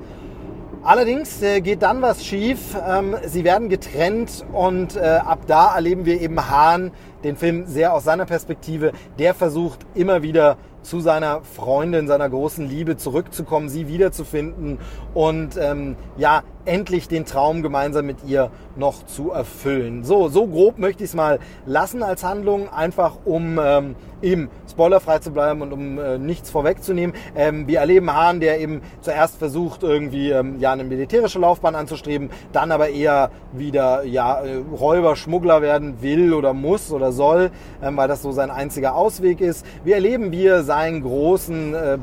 Allerdings 0.83 1.43
äh, 1.43 1.61
geht 1.61 1.83
dann 1.83 2.01
was 2.03 2.25
schief. 2.25 2.77
Ähm, 2.89 3.17
sie 3.27 3.45
werden 3.45 3.69
getrennt 3.69 4.47
und 4.53 4.97
äh, 4.97 5.01
ab 5.01 5.41
da 5.47 5.75
erleben 5.75 6.07
wir 6.07 6.21
eben 6.21 6.49
Hahn, 6.49 6.93
den 7.25 7.37
Film 7.37 7.67
sehr 7.67 7.93
aus 7.93 8.05
seiner 8.05 8.27
Perspektive. 8.27 8.93
Der 9.19 9.35
versucht 9.35 9.81
immer 9.95 10.23
wieder 10.23 10.57
zu 10.83 11.01
seiner 11.01 11.43
Freundin, 11.43 12.07
seiner 12.07 12.31
großen 12.31 12.67
Liebe 12.67 12.97
zurückzukommen, 12.97 13.69
sie 13.69 13.89
wiederzufinden 13.89 14.79
und 15.13 15.59
ähm, 15.61 15.97
ja, 16.17 16.43
endlich 16.65 17.09
den 17.09 17.25
Traum 17.25 17.63
gemeinsam 17.63 18.07
mit 18.07 18.19
ihr 18.27 18.51
noch 18.77 19.07
zu 19.07 19.31
erfüllen. 19.31 20.05
So, 20.05 20.29
so 20.29 20.47
grob 20.47 20.79
möchte 20.79 21.05
ich 21.05 21.11
es 21.11 21.15
mal 21.17 21.39
lassen 21.67 22.03
als 22.03 22.23
Handlung, 22.25 22.69
einfach 22.73 23.17
um 23.25 23.59
ähm, 23.63 23.97
eben 24.23 24.51
spoilerfrei 24.71 25.19
zu 25.19 25.31
bleiben 25.33 25.63
und 25.63 25.73
um 25.73 25.99
äh, 25.99 26.19
nichts 26.19 26.51
vorwegzunehmen. 26.51 27.15
Ähm, 27.37 27.67
wir 27.67 27.81
erleben 27.81 28.13
Hahn, 28.13 28.41
der 28.41 28.61
eben 28.61 28.83
zuerst 29.01 29.37
versucht, 29.37 29.83
irgendwie 29.83 30.31
ähm, 30.31 30.59
ja 30.61 30.73
eine 30.73 30.85
militärische 30.85 31.39
Laufbahn 31.39 31.75
anzustreben, 31.75 32.31
dann 32.53 32.73
aber 32.73 32.89
eher 32.89 33.31
wieder 33.53 34.05
ja 34.05 34.41
äh, 34.41 34.57
Räuber, 34.57 35.17
Schmuggler 35.17 35.63
werden 35.63 36.03
will 36.03 36.33
oder 36.33 36.53
muss 36.53 36.93
oder 36.93 37.13
soll, 37.13 37.51
ähm, 37.83 37.97
weil 37.97 38.09
das 38.09 38.23
so 38.23 38.33
sein 38.33 38.51
einziger 38.51 38.95
Ausweg 38.95 39.41
ist. 39.41 39.65
Wir 39.85 39.97
erleben, 39.97 40.33
wie 40.33 40.47
er 40.47 40.63
seinen 40.65 41.03
großen, 41.03 41.75
äh, 41.75 41.99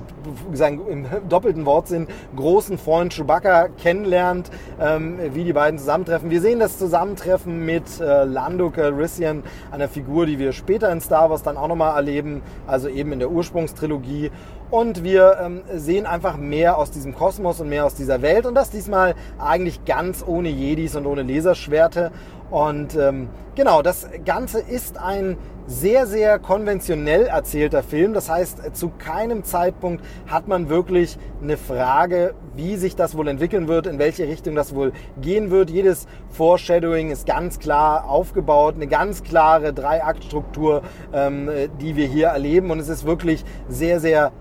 seinen 0.53 0.87
im 0.87 1.05
doppelten 1.29 1.65
Wortsinn 1.65 2.07
großen 2.35 2.77
Freund 2.77 3.13
Chewbacca 3.13 3.69
kennenlernt, 3.81 4.44
ähm, 4.79 5.19
wie 5.33 5.43
die 5.43 5.53
beiden 5.53 5.79
zusammentreffen. 5.79 6.29
Wir 6.29 6.41
sehen 6.41 6.59
das 6.59 6.77
Zusammentreffen 6.77 7.65
mit 7.65 7.99
äh, 7.99 8.23
Lando 8.23 8.69
Calrissian, 8.69 9.43
einer 9.71 9.87
Figur, 9.87 10.25
die 10.25 10.39
wir 10.39 10.51
später 10.51 10.91
in 10.91 11.01
Star 11.01 11.29
Wars 11.29 11.43
dann 11.43 11.57
auch 11.57 11.67
nochmal 11.67 11.95
erleben, 11.95 12.41
also 12.67 12.87
eben 12.87 13.11
in 13.11 13.19
der 13.19 13.31
Ursprungstrilogie. 13.31 14.31
Und 14.71 15.03
wir 15.03 15.37
ähm, 15.41 15.61
sehen 15.75 16.05
einfach 16.05 16.37
mehr 16.37 16.77
aus 16.77 16.89
diesem 16.89 17.13
Kosmos 17.13 17.61
und 17.61 17.69
mehr 17.69 17.85
aus 17.85 17.95
dieser 17.95 18.21
Welt. 18.21 18.45
Und 18.45 18.55
das 18.55 18.71
diesmal 18.71 19.13
eigentlich 19.37 19.85
ganz 19.85 20.23
ohne 20.25 20.49
Jedis 20.49 20.95
und 20.95 21.05
ohne 21.05 21.21
Laserschwerte. 21.21 22.11
Und 22.51 22.95
ähm, 22.95 23.29
genau, 23.55 23.81
das 23.81 24.07
Ganze 24.23 24.59
ist 24.59 24.97
ein 24.97 25.37
sehr, 25.67 26.05
sehr 26.05 26.37
konventionell 26.37 27.25
erzählter 27.25 27.81
Film. 27.81 28.13
Das 28.13 28.29
heißt, 28.29 28.75
zu 28.75 28.91
keinem 28.97 29.43
Zeitpunkt 29.43 30.03
hat 30.27 30.47
man 30.47 30.69
wirklich 30.69 31.17
eine 31.41 31.57
Frage, 31.57 32.35
wie 32.55 32.75
sich 32.75 32.95
das 32.95 33.17
wohl 33.17 33.27
entwickeln 33.27 33.67
wird, 33.67 33.87
in 33.87 33.97
welche 33.97 34.27
Richtung 34.27 34.55
das 34.55 34.75
wohl 34.75 34.93
gehen 35.19 35.49
wird. 35.49 35.71
Jedes 35.71 36.07
Foreshadowing 36.29 37.09
ist 37.09 37.25
ganz 37.25 37.57
klar 37.57 38.07
aufgebaut, 38.07 38.75
eine 38.75 38.87
ganz 38.87 39.23
klare 39.23 39.73
Dreiaktstruktur, 39.73 40.83
ähm, 41.13 41.49
die 41.81 41.95
wir 41.95 42.05
hier 42.07 42.27
erleben. 42.27 42.69
Und 42.69 42.79
es 42.79 42.89
ist 42.89 43.05
wirklich 43.05 43.43
sehr, 43.67 43.99
sehr, 43.99 44.31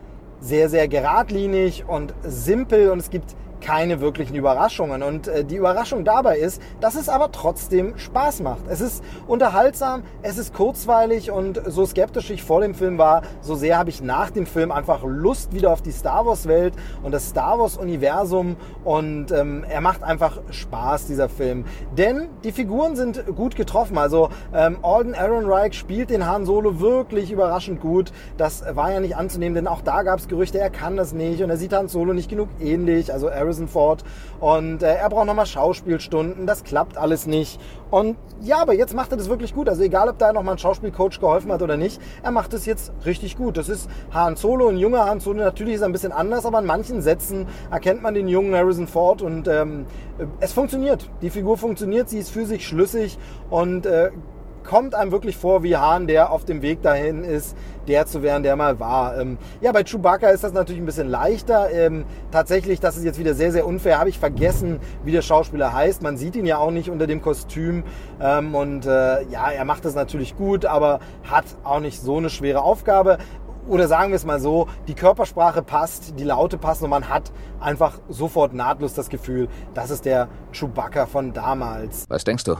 sehr, 0.40 0.68
sehr 0.68 0.88
geradlinig 0.88 1.84
und 1.88 2.12
simpel 2.23 2.90
und 2.90 2.99
es 2.99 3.08
gibt 3.08 3.34
keine 3.64 4.00
wirklichen 4.00 4.37
Überraschungen. 4.37 5.02
Und 5.02 5.26
äh, 5.26 5.42
die 5.42 5.56
Überraschung 5.56 6.04
dabei 6.04 6.38
ist, 6.38 6.61
dass 6.80 6.97
es 6.97 7.09
aber 7.09 7.33
trotzdem 7.33 7.97
Spaß 7.97 8.42
macht. 8.42 8.64
Es 8.68 8.83
ist 8.83 9.02
unterhaltsam, 9.26 10.02
es 10.21 10.37
ist 10.37 10.52
kurzweilig 10.52 11.30
und 11.30 11.61
so 11.66 11.87
skeptisch 11.87 12.28
ich 12.30 12.42
vor 12.42 12.61
dem 12.61 12.75
Film 12.75 12.99
war, 12.99 13.23
so 13.40 13.54
sehr 13.54 13.78
habe 13.78 13.88
ich 13.88 14.02
nach 14.02 14.30
dem 14.30 14.44
Film 14.44 14.71
einfach 14.71 15.02
Lust 15.02 15.54
wieder 15.54 15.73
auf 15.73 15.80
die 15.80 15.92
Star 15.92 16.26
Wars 16.26 16.47
Welt 16.47 16.75
und 17.02 17.12
das 17.12 17.30
Star 17.30 17.59
Wars 17.59 17.78
Universum 17.78 18.56
und 18.85 19.33
ähm, 19.33 19.64
er 19.66 19.80
macht 19.80 20.02
einfach 20.02 20.40
Spaß, 20.50 21.06
dieser 21.06 21.30
Film. 21.30 21.64
Denn 21.97 22.28
die 22.44 22.52
Figuren 22.52 22.97
sind 22.97 23.25
gut 23.35 23.56
getroffen. 23.56 23.97
Also 23.97 24.28
ähm, 24.54 24.78
Alden 24.83 25.14
Ehrenreich 25.14 25.73
spielt 25.73 26.11
den 26.11 26.26
Han 26.26 26.44
Solo 26.44 26.80
wirklich 26.80 27.33
überraschend 27.33 27.80
gut. 27.80 28.12
Das 28.37 28.62
war 28.75 28.92
ja 28.92 29.00
nicht 29.00 29.16
anzunehmen, 29.16 29.54
denn 29.54 29.66
auch 29.66 29.80
da 29.80 30.02
gab 30.02 30.18
es 30.18 30.28
Gerüchte, 30.28 30.59
er 30.59 30.71
kann 30.71 30.97
das 30.99 31.14
nicht 31.14 31.42
und 31.42 31.49
er 31.49 31.56
sieht 31.56 31.73
Han 31.73 31.88
Solo 31.88 32.12
nicht 32.12 32.28
genug 32.28 32.50
ähnlich. 32.61 33.11
Also 33.12 33.30
Aaron 33.30 33.53
Harrison 33.54 33.68
Ford. 33.68 34.04
Und 34.40 34.82
äh, 34.82 34.94
er 34.94 35.08
braucht 35.08 35.26
nochmal 35.26 35.46
Schauspielstunden. 35.46 36.46
Das 36.46 36.64
klappt 36.64 36.96
alles 36.96 37.26
nicht. 37.26 37.61
Und 37.90 38.16
ja, 38.40 38.58
aber 38.61 38.75
jetzt 38.75 38.94
macht 38.94 39.12
er 39.12 39.16
das 39.16 39.28
wirklich 39.28 39.54
gut. 39.54 39.68
Also 39.68 39.82
egal, 39.82 40.08
ob 40.08 40.18
da 40.18 40.32
nochmal 40.32 40.56
ein 40.56 40.58
Schauspielcoach 40.58 41.20
geholfen 41.20 41.52
hat 41.52 41.62
oder 41.62 41.76
nicht, 41.76 42.00
er 42.23 42.32
macht 42.32 42.52
es 42.52 42.66
jetzt 42.66 42.92
richtig 43.07 43.37
gut. 43.37 43.57
Das 43.57 43.68
ist 43.68 43.88
Han 44.12 44.37
Solo, 44.37 44.68
ein 44.68 44.76
junger 44.76 45.07
Han 45.07 45.20
Solo. 45.20 45.42
Natürlich 45.42 45.74
ist 45.74 45.81
er 45.83 45.87
ein 45.87 45.92
bisschen 45.92 46.12
anders, 46.12 46.44
aber 46.44 46.59
in 46.59 46.66
manchen 46.66 47.00
Sätzen 47.00 47.46
erkennt 47.70 48.02
man 48.02 48.14
den 48.14 48.28
jungen 48.28 48.55
Harrison 48.55 48.88
Ford 48.88 49.22
und 49.22 49.46
ähm, 49.48 49.87
es 50.40 50.52
funktioniert. 50.52 51.09
Die 51.22 51.31
Figur 51.31 51.57
funktioniert, 51.57 52.09
sie 52.09 52.18
ist 52.18 52.31
für 52.31 52.46
sich 52.46 52.66
schlüssig 52.66 53.18
und 53.50 53.87
äh, 53.87 54.11
kommt 54.64 54.94
einem 54.94 55.12
wirklich 55.12 55.37
vor 55.37 55.62
wie 55.62 55.77
Hahn, 55.77 56.07
der 56.07 56.31
auf 56.31 56.44
dem 56.44 56.62
Weg 56.62 56.83
dahin 56.83 57.22
ist, 57.22 57.57
der 57.87 58.07
zu 58.07 58.22
werden, 58.22 58.42
der 58.42 58.57
mal 58.57 58.81
war. 58.81 59.18
Ähm, 59.18 59.38
ja, 59.61 59.72
bei 59.72 59.85
Chewbacca 59.85 60.31
ist 60.31 60.42
das 60.42 60.53
natürlich 60.53 60.81
ein 60.81 60.87
bisschen 60.87 61.09
leichter. 61.09 61.70
Ähm, 61.70 62.05
tatsächlich, 62.31 62.81
das 62.81 62.96
ist 62.96 63.05
jetzt 63.05 63.18
wieder 63.18 63.35
sehr, 63.35 63.53
sehr 63.53 63.66
unfair. 63.66 63.98
Habe 63.98 64.09
ich 64.09 64.18
vergessen, 64.18 64.81
wie 65.05 65.12
der 65.12 65.22
Schauspieler 65.22 65.72
heißt. 65.72 66.03
Man 66.03 66.16
sieht 66.16 66.35
ihn 66.35 66.46
ja 66.46 66.59
auch 66.59 66.70
nicht 66.70 66.90
unter 66.90 67.07
dem 67.07 67.20
Kostüm. 67.20 67.85
Ähm, 68.20 68.55
und 68.55 68.87
äh, 68.87 69.22
ja, 69.24 69.50
er 69.50 69.64
macht 69.64 69.85
das 69.85 69.94
natürlich 69.94 70.37
gut, 70.37 70.64
aber 70.64 71.00
hat 71.31 71.44
auch 71.62 71.81
nicht 71.81 72.00
so 72.00 72.16
eine 72.16 72.31
schwere 72.31 72.62
Aufgabe 72.62 73.18
oder 73.66 73.88
sagen 73.88 74.11
wir 74.11 74.16
es 74.16 74.24
mal 74.24 74.40
so, 74.40 74.68
die 74.88 74.94
Körpersprache 74.94 75.62
passt, 75.62 76.18
die 76.18 76.24
Laute 76.24 76.59
passen 76.59 76.85
und 76.85 76.90
man 76.90 77.09
hat 77.09 77.33
einfach 77.61 77.98
sofort 78.11 78.53
nahtlos 78.53 78.92
das 78.92 79.09
Gefühl, 79.09 79.48
das 79.72 79.90
ist 79.90 80.05
der 80.05 80.29
Chewbacca 80.53 81.07
von 81.07 81.33
damals. 81.33 82.05
Was 82.09 82.24
denkst 82.24 82.44
du? 82.44 82.57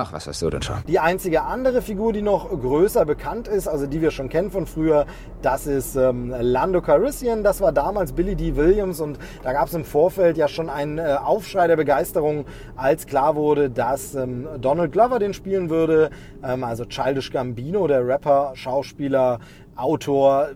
Ach, 0.00 0.12
was 0.12 0.28
hast 0.28 0.40
du 0.42 0.50
denn 0.50 0.62
schon? 0.62 0.76
Die 0.86 1.00
einzige 1.00 1.42
andere 1.42 1.82
Figur, 1.82 2.12
die 2.12 2.22
noch 2.22 2.48
größer 2.48 3.04
bekannt 3.04 3.48
ist, 3.48 3.66
also 3.66 3.86
die 3.86 4.00
wir 4.00 4.12
schon 4.12 4.28
kennen 4.28 4.52
von 4.52 4.66
früher, 4.66 5.06
das 5.42 5.66
ist 5.66 5.96
ähm, 5.96 6.32
Lando 6.38 6.80
Calrissian. 6.80 7.42
Das 7.42 7.60
war 7.60 7.72
damals 7.72 8.12
Billy 8.12 8.36
D. 8.36 8.54
Williams 8.54 9.00
und 9.00 9.18
da 9.42 9.52
gab 9.52 9.66
es 9.66 9.74
im 9.74 9.84
Vorfeld 9.84 10.36
ja 10.36 10.46
schon 10.46 10.70
einen 10.70 10.98
äh, 10.98 11.16
Aufschrei 11.20 11.66
der 11.66 11.76
Begeisterung, 11.76 12.44
als 12.76 13.06
klar 13.06 13.34
wurde, 13.34 13.70
dass 13.70 14.14
ähm, 14.14 14.46
Donald 14.60 14.92
Glover 14.92 15.18
den 15.18 15.34
spielen 15.34 15.68
würde. 15.68 16.10
Ähm, 16.44 16.62
also 16.62 16.84
Childish 16.84 17.32
Gambino, 17.32 17.88
der 17.88 18.06
Rapper, 18.06 18.52
Schauspieler, 18.54 19.40
Autor, 19.74 20.50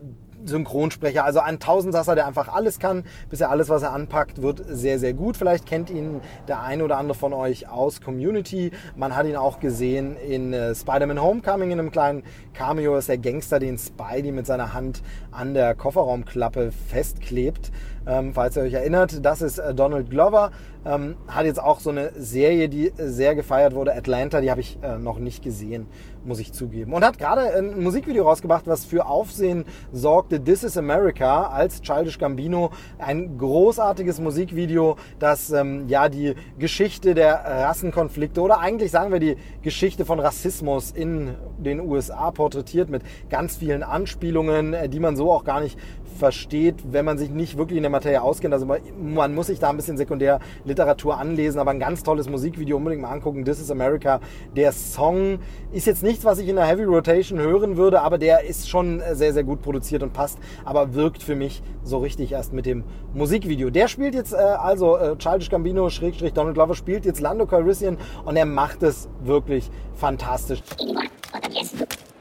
Synchronsprecher, 0.44 1.24
also 1.24 1.40
ein 1.40 1.59
Tausendsasser, 1.59 2.14
der 2.14 2.26
einfach 2.26 2.48
alles 2.48 2.78
kann. 2.78 3.05
Bisher 3.31 3.50
alles, 3.50 3.68
was 3.68 3.83
er 3.83 3.92
anpackt, 3.92 4.42
wird 4.42 4.62
sehr, 4.68 4.98
sehr 4.98 5.14
gut. 5.14 5.37
Vielleicht 5.37 5.66
kennt 5.66 5.90
ihn 5.90 6.20
der 6.48 6.62
eine 6.62 6.85
oder 6.85 6.98
andere 6.98 7.16
von 7.16 7.33
euch 7.33 7.68
aus 7.68 8.00
Community. 8.00 8.70
Man 8.96 9.14
hat 9.16 9.26
ihn 9.26 9.37
auch 9.37 9.61
gesehen 9.61 10.16
in 10.16 10.52
äh, 10.52 10.74
Spider-Man 10.74 11.20
Homecoming 11.20 11.70
in 11.70 11.78
einem 11.78 11.90
kleinen 11.90 12.22
Cameo. 12.55 12.96
ist 12.96 13.09
der 13.09 13.18
Gangster, 13.18 13.59
den 13.59 13.78
Spidey 13.78 14.33
mit 14.33 14.46
seiner 14.46 14.72
Hand 14.72 15.02
an 15.31 15.55
der 15.55 15.74
Kofferraumklappe 15.74 16.72
festklebt. 16.72 17.70
Ähm, 18.07 18.33
falls 18.35 18.57
ihr 18.57 18.62
euch 18.62 18.73
erinnert, 18.73 19.25
das 19.25 19.43
ist 19.43 19.59
äh, 19.59 19.75
Donald 19.75 20.11
Glover. 20.11 20.51
Ähm, 20.85 21.15
hat 21.29 21.47
jetzt 21.47 21.62
auch 21.62 21.79
so 21.79 21.91
eine 21.91 22.11
Serie, 22.17 22.69
die 22.69 22.93
sehr 22.97 23.37
gefeiert 23.37 23.73
wurde, 23.73 23.95
Atlanta, 23.95 24.41
die 24.41 24.51
habe 24.51 24.61
ich 24.61 24.79
äh, 24.83 24.99
noch 24.99 25.21
nicht 25.21 25.45
gesehen, 25.45 25.87
muss 26.25 26.41
ich 26.41 26.53
zugeben. 26.53 26.93
Und 26.93 27.05
hat 27.05 27.19
gerade 27.19 27.55
ein 27.55 27.81
Musikvideo 27.81 28.25
rausgebracht, 28.25 28.67
was 28.67 28.85
für 28.85 29.07
Aufsehen 29.07 29.65
sorgte. 29.93 30.43
This 30.43 30.65
is 30.65 30.77
America 30.77 31.45
als 31.45 31.83
Childish 31.83 32.19
Gambino. 32.19 32.71
Ein 32.99 33.38
großartiges 33.38 34.19
Musikvideo, 34.19 34.97
das 35.21 35.53
ähm, 35.53 35.87
ja 35.87 36.09
die 36.09 36.35
Geschichte 36.59 37.15
der 37.15 37.45
Rassenkonflikte 37.45 38.41
oder 38.41 38.59
eigentlich 38.59 38.91
sagen 38.91 39.12
wir 39.12 39.21
die 39.21 39.37
Geschichte 39.62 40.05
von 40.05 40.19
Rassismus 40.19 40.91
in 40.91 41.37
den 41.59 41.79
USA 41.79 42.33
porträtiert 42.33 42.91
mit 42.91 43.03
ganz 43.31 43.57
vielen 43.57 43.85
Anspielungen, 43.85 44.75
äh, 44.75 44.88
die 44.88 44.99
man 44.99 45.15
so 45.15 45.31
auch 45.31 45.45
gar 45.45 45.61
nicht 45.61 45.79
versteht, 46.12 46.77
wenn 46.92 47.05
man 47.05 47.18
sich 47.18 47.31
nicht 47.31 47.57
wirklich 47.57 47.77
in 47.77 47.83
der 47.83 47.90
Materie 47.90 48.22
auskennt. 48.22 48.55
Also 48.55 48.66
man 48.66 49.35
muss 49.35 49.48
sich 49.48 49.59
da 49.59 49.70
ein 49.70 49.77
bisschen 49.77 49.96
Sekundärliteratur 49.96 51.18
anlesen, 51.18 51.59
aber 51.59 51.70
ein 51.70 51.81
ganz 51.81 52.03
tolles 52.03 52.29
Musikvideo 52.29 52.77
unbedingt 52.77 53.03
mal 53.03 53.11
angucken. 53.11 53.44
This 53.44 53.61
is 53.61 53.70
America. 53.70 54.20
Der 54.57 54.72
Song 54.72 55.38
ist 55.72 55.87
jetzt 55.87 56.03
nichts, 56.03 56.25
was 56.25 56.38
ich 56.38 56.48
in 56.48 56.57
der 56.57 56.66
Heavy 56.66 56.85
Rotation 56.85 57.38
hören 57.38 57.77
würde, 57.77 58.03
aber 58.03 58.18
der 58.18 58.44
ist 58.44 58.68
schon 58.68 59.03
sehr, 59.12 59.33
sehr 59.33 59.44
gut 59.44 59.62
produziert 59.62 60.03
und 60.03 60.12
passt, 60.12 60.38
aber 60.64 60.94
wirkt 60.94 61.22
für 61.22 61.35
mich 61.35 61.62
so 61.83 61.98
richtig 61.98 62.33
erst 62.33 62.53
mit 62.53 62.66
dem 62.66 62.85
Musikvideo. 63.14 63.70
Der 63.70 63.88
spielt 63.88 64.14
jetzt 64.14 64.33
äh, 64.33 64.37
also 64.37 64.96
äh, 64.96 65.16
Childish 65.16 65.51
Gambino, 65.51 65.90
Schrägstrich 65.90 66.33
Donald 66.33 66.55
Glover 66.55 66.75
spielt 66.75 67.05
jetzt 67.05 67.20
Lando 67.20 67.46
Calrissian 67.46 67.98
und 68.25 68.37
er 68.37 68.46
macht 68.46 68.83
es 68.83 69.09
wirklich 69.22 69.70
fantastisch. 69.94 70.62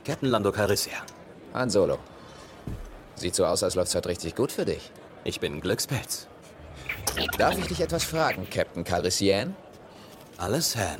Captain 0.05 0.29
Lando 0.29 0.51
Calrissian. 0.51 1.01
Han 1.53 1.69
Solo. 1.69 1.97
Sieht 3.21 3.35
so 3.35 3.45
aus, 3.45 3.61
als 3.61 3.75
läuft's 3.75 3.93
heute 3.93 4.09
richtig 4.09 4.35
gut 4.35 4.51
für 4.51 4.65
dich. 4.65 4.89
Ich 5.25 5.39
bin 5.39 5.61
Glückspilz. 5.61 6.25
Darf 7.37 7.55
ich 7.55 7.67
dich 7.67 7.79
etwas 7.79 8.03
fragen, 8.03 8.49
Captain 8.49 8.83
Calrissian? 8.83 9.55
Alles 10.39 10.75
Han. 10.75 10.97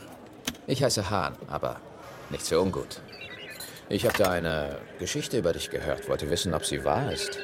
Ich 0.68 0.84
heiße 0.84 1.10
Hahn, 1.10 1.34
aber 1.48 1.78
nichts 2.30 2.50
für 2.50 2.62
ungut. 2.62 3.02
Ich 3.90 4.06
habe 4.06 4.16
da 4.20 4.30
eine 4.30 4.78
Geschichte 5.00 5.40
über 5.40 5.52
dich 5.52 5.72
gehört, 5.72 6.08
wollte 6.10 6.30
wissen, 6.30 6.54
ob 6.54 6.64
sie 6.64 6.86
wahr 6.86 7.12
ist. 7.12 7.40